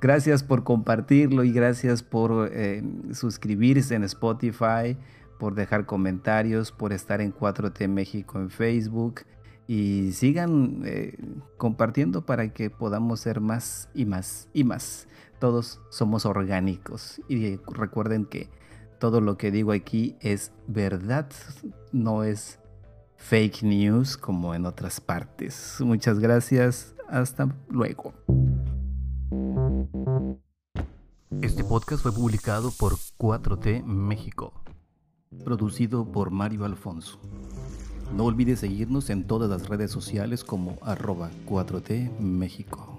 gracias 0.00 0.44
por 0.44 0.62
compartirlo 0.62 1.42
y 1.42 1.52
gracias 1.52 2.04
por 2.04 2.48
eh, 2.52 2.84
suscribirse 3.12 3.96
en 3.96 4.04
Spotify, 4.04 4.96
por 5.38 5.56
dejar 5.56 5.84
comentarios, 5.84 6.70
por 6.70 6.92
estar 6.92 7.20
en 7.20 7.34
4T 7.34 7.88
México 7.88 8.38
en 8.38 8.48
Facebook 8.48 9.22
y 9.66 10.12
sigan 10.12 10.82
eh, 10.84 11.18
compartiendo 11.56 12.24
para 12.24 12.52
que 12.52 12.70
podamos 12.70 13.18
ser 13.18 13.40
más 13.40 13.88
y 13.94 14.06
más 14.06 14.48
y 14.52 14.62
más. 14.62 15.08
Todos 15.40 15.80
somos 15.90 16.24
orgánicos 16.24 17.20
y 17.28 17.56
recuerden 17.66 18.24
que 18.26 18.48
todo 18.98 19.20
lo 19.20 19.36
que 19.36 19.50
digo 19.50 19.72
aquí 19.72 20.16
es 20.20 20.52
verdad, 20.66 21.26
no 21.92 22.24
es 22.24 22.58
fake 23.16 23.62
news 23.62 24.16
como 24.16 24.54
en 24.54 24.66
otras 24.66 25.00
partes. 25.00 25.76
Muchas 25.80 26.18
gracias, 26.18 26.94
hasta 27.08 27.54
luego. 27.68 28.14
Este 31.42 31.64
podcast 31.64 32.02
fue 32.02 32.12
publicado 32.12 32.70
por 32.70 32.94
4T 33.18 33.84
México, 33.84 34.52
producido 35.44 36.10
por 36.10 36.30
Mario 36.30 36.64
Alfonso. 36.64 37.20
No 38.14 38.24
olvides 38.24 38.60
seguirnos 38.60 39.10
en 39.10 39.26
todas 39.26 39.50
las 39.50 39.68
redes 39.68 39.90
sociales 39.90 40.44
como 40.44 40.78
arroba 40.82 41.30
4T 41.46 42.18
México. 42.18 42.95